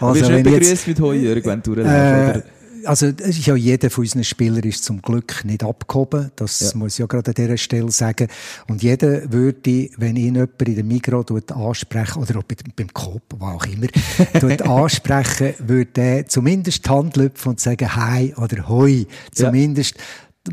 [0.00, 2.42] also, du nicht begrüßt mit Heuer, wenn du äh,
[2.84, 6.32] also ist ja jeder von unseren Spielern ist zum Glück nicht abgehoben.
[6.36, 6.70] Das ja.
[6.74, 8.28] muss ich ja gerade an dieser Stelle sagen.
[8.66, 12.44] Und jeder würde, wenn ihn jemand in der Migros ansprechen, oder auch
[12.76, 13.86] beim Coop, wo auch immer,
[14.68, 19.06] ansprechen, würde er zumindest die Hand lüpfen und sagen Hi oder Hoi.
[19.32, 20.02] Zumindest ja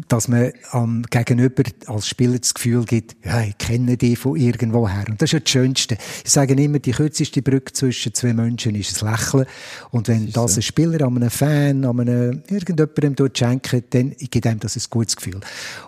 [0.08, 5.06] dass man am Gegenüber als Spieler das Gefühl gibt, ja, ich kenne die von irgendwoher.
[5.08, 5.98] Und das ist ja das Schönste.
[6.24, 9.46] Ich sage immer, die kürzeste Brücke zwischen zwei Menschen ist ein Lächeln.
[9.92, 14.12] Und wenn das, das ein Spieler an einem Fan, an einem irgendjemandem dort schenkt, dann
[14.12, 15.40] gibt einem das ein gutes Gefühl.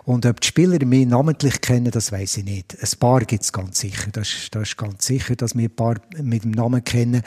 [0.04, 2.76] Und ob die Spieler mich namentlich kennen, das weiß ich nicht.
[2.80, 4.10] Ein paar gibt es ganz sicher.
[4.12, 7.22] Das, das ist ganz sicher, dass wir ein paar mit dem Namen kennen.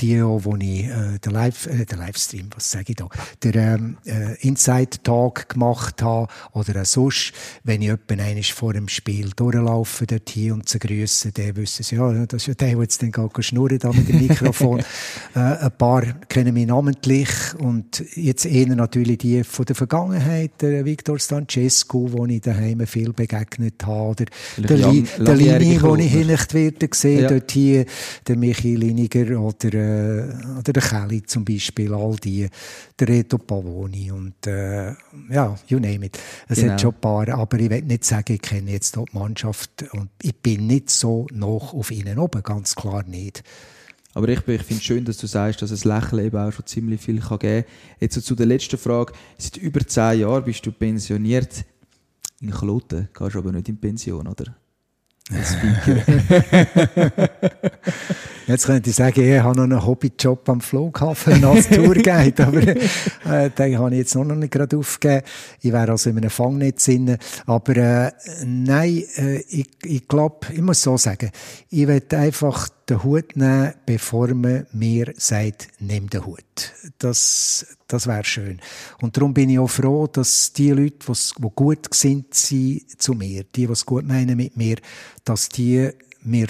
[0.00, 3.08] Die, wo ich äh, den, Live, äh, den Livestream, was sage ich da,
[3.42, 6.11] der ähm, äh, Inside Talk gemacht habe,
[6.52, 7.32] oder auch sonst,
[7.64, 11.96] wenn ich jemanden vor dem Spiel durchlaufe, dort hier und zu grüßen, dann wissen sie,
[11.96, 14.80] ja, das ist ja der, der jetzt dann geht schnurren da mit dem Mikrofon.
[15.34, 20.84] äh, ein paar kennen mich namentlich und jetzt eher natürlich die von der Vergangenheit, der
[20.84, 24.26] Victor Stancescu, wo ich daheim viel begegnet habe, oder
[24.58, 27.28] der, Li der Lini, wo ich hinnicht werde gesehen, ja.
[27.28, 27.84] dort hier,
[28.26, 32.48] der Michi Liniger oder, äh, oder der Kelly zum Beispiel, all die,
[32.98, 34.92] der Reto Pavoni und äh,
[35.30, 36.18] ja, you name it.
[36.48, 36.72] Es genau.
[36.72, 40.10] hat schon ein paar, aber ich will nicht sagen, ich kenne jetzt die Mannschaft und
[40.22, 43.42] ich bin nicht so noch auf ihnen oben, ganz klar nicht.
[44.14, 46.66] Aber ich, ich finde es schön, dass du sagst, dass es Lächeln eben auch schon
[46.66, 47.72] ziemlich viel kann geben kann.
[48.00, 49.14] Jetzt so zu der letzten Frage.
[49.38, 51.64] Seit über zehn Jahren bist du pensioniert.
[52.40, 54.54] In Kloten gehst du aber nicht in Pension, oder?
[58.46, 63.50] Jetzt könnte ich sagen, ich habe noch einen Hobbyjob am Flughafen als Tourguide, aber äh,
[63.50, 65.24] den habe ich jetzt noch nicht gerade aufgegeben.
[65.60, 67.16] Ich wäre also in einem Fangnetz drin.
[67.46, 68.10] Aber äh,
[68.44, 71.30] nein, äh, ich, ich glaube, ich muss so sagen,
[71.70, 76.72] ich werde einfach den Hut nehmen, bevor man mir sagt, nimm den Hut.
[76.98, 78.60] Das, das wäre schön.
[79.00, 83.44] Und darum bin ich auch froh, dass die Leute, die gut sind, sind zu mir,
[83.44, 84.76] die, die gut meinen mit mir,
[85.24, 85.90] dass die
[86.22, 86.48] mir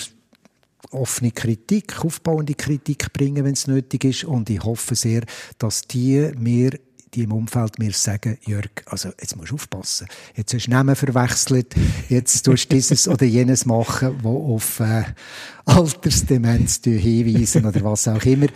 [0.91, 4.25] offene Kritik, aufbauende Kritik bringen, wenn es nötig ist.
[4.25, 5.23] Und ich hoffe sehr,
[5.59, 6.73] dass die mir
[7.15, 10.07] die im Umfeld mir sagen, Jörg, also jetzt musst du aufpassen.
[10.35, 11.75] Jetzt hast du Namen verwechselt,
[12.09, 15.05] jetzt tust du dieses oder jenes machen, wo auf äh,
[15.67, 18.47] Altersdemenz hinweisen oder was auch immer.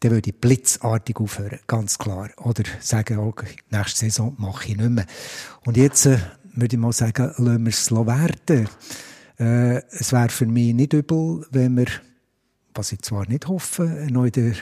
[0.00, 2.30] Dann würde ich blitzartig aufhören, ganz klar.
[2.38, 5.06] Oder sagen, okay, nächste Saison mache ich nicht mehr.
[5.64, 6.18] Und jetzt äh,
[6.54, 8.68] würde ich mal sagen, lassen wir es werden.
[9.38, 11.86] Äh, es wäre für mich nicht übel, wenn wir,
[12.74, 14.54] was ich zwar nicht hoffe, noch in der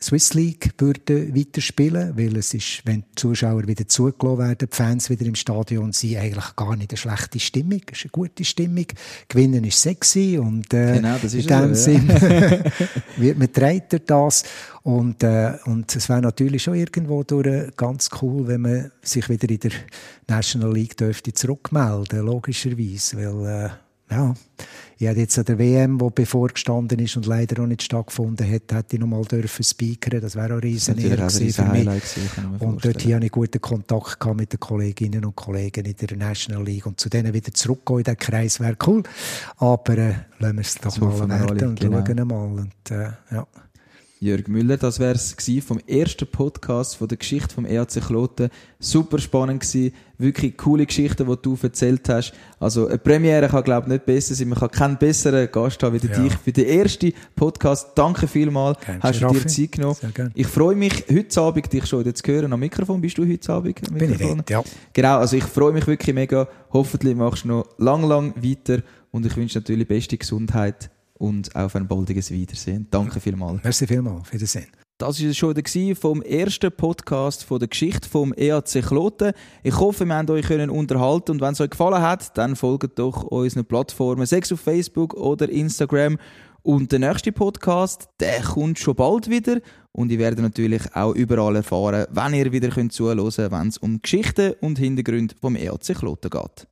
[0.00, 5.10] Swiss League würden weiterspielen, weil es ist, wenn die Zuschauer wieder zugelassen werden, die Fans
[5.10, 8.86] wieder im Stadion sind, eigentlich gar nicht eine schlechte Stimmung, es ist eine gute Stimmung.
[9.28, 11.98] Gewinnen ist sexy und äh, genau, das ist in dem so, ja.
[11.98, 12.08] Sinn
[13.16, 14.44] wird man durch das
[14.84, 19.50] und, äh, und es wäre natürlich schon irgendwo durch ganz cool, wenn man sich wieder
[19.50, 19.72] in der
[20.28, 23.70] National League dürfte zurückmelden, logischerweise, weil äh,
[24.10, 24.34] ja,
[25.00, 28.72] ich hätte jetzt an der WM, die bevorgestanden ist und leider auch nicht stattgefunden hat,
[28.72, 30.20] hätte ich noch mal dürfen speakern.
[30.20, 32.60] Das wäre auch riesen Natürlich Ehre gewesen für mich.
[32.60, 36.16] Und dort hier hatte ich guten Kontakt gehabt mit den Kolleginnen und Kollegen in der
[36.16, 36.86] National League.
[36.86, 39.04] Und zu denen wieder zurückgehen in den Kreis wäre cool.
[39.58, 42.04] Aber äh, lassen wir es doch Das mal werden und genau.
[42.04, 42.60] schauen mal.
[42.62, 43.46] Und, äh, ja.
[44.20, 48.48] Jörg Müller, das wäre es vom ersten Podcast von der Geschichte vom EAC Kloten.
[48.80, 52.32] Super spannend gewesen, wirklich coole Geschichten, die du erzählt hast.
[52.58, 54.48] Also eine Premiere kann glaube ich nicht besser sein.
[54.48, 56.20] Man kann keinen besseren Gast haben wie Ja.
[56.20, 57.90] dich für den ersten Podcast.
[57.94, 59.46] Danke vielmals, Gern hast du dir.
[59.46, 59.96] Zeit genommen.
[60.34, 63.00] Ich freue mich heute Abend, dich schon wieder zu hören am Mikrofon.
[63.00, 64.64] Bist du heute Abend am Bin ich dort, ja.
[64.94, 66.48] Genau, also ich freue mich wirklich mega.
[66.72, 71.74] Hoffentlich machst du noch lang, lang weiter und ich wünsche natürlich beste Gesundheit und auf
[71.76, 72.86] ein baldiges Wiedersehen.
[72.90, 73.62] Danke vielmals.
[73.62, 74.20] Merci vielmals.
[74.20, 74.66] Auf Wiedersehen.
[74.98, 79.32] Das war es schon wieder vom ersten Podcast von der Geschichte vom EAC Kloten.
[79.62, 82.98] Ich hoffe, wir haben euch können unterhalten und wenn es euch gefallen hat, dann folgt
[82.98, 86.18] doch unseren Plattformen, sei es auf Facebook oder Instagram.
[86.62, 89.60] Und der nächste Podcast, der kommt schon bald wieder
[89.92, 93.78] und ihr werdet natürlich auch überall erfahren, wenn ihr wieder könnt zuhören könnt, wenn es
[93.78, 96.66] um Geschichten und Hintergründe vom EAC Kloten geht.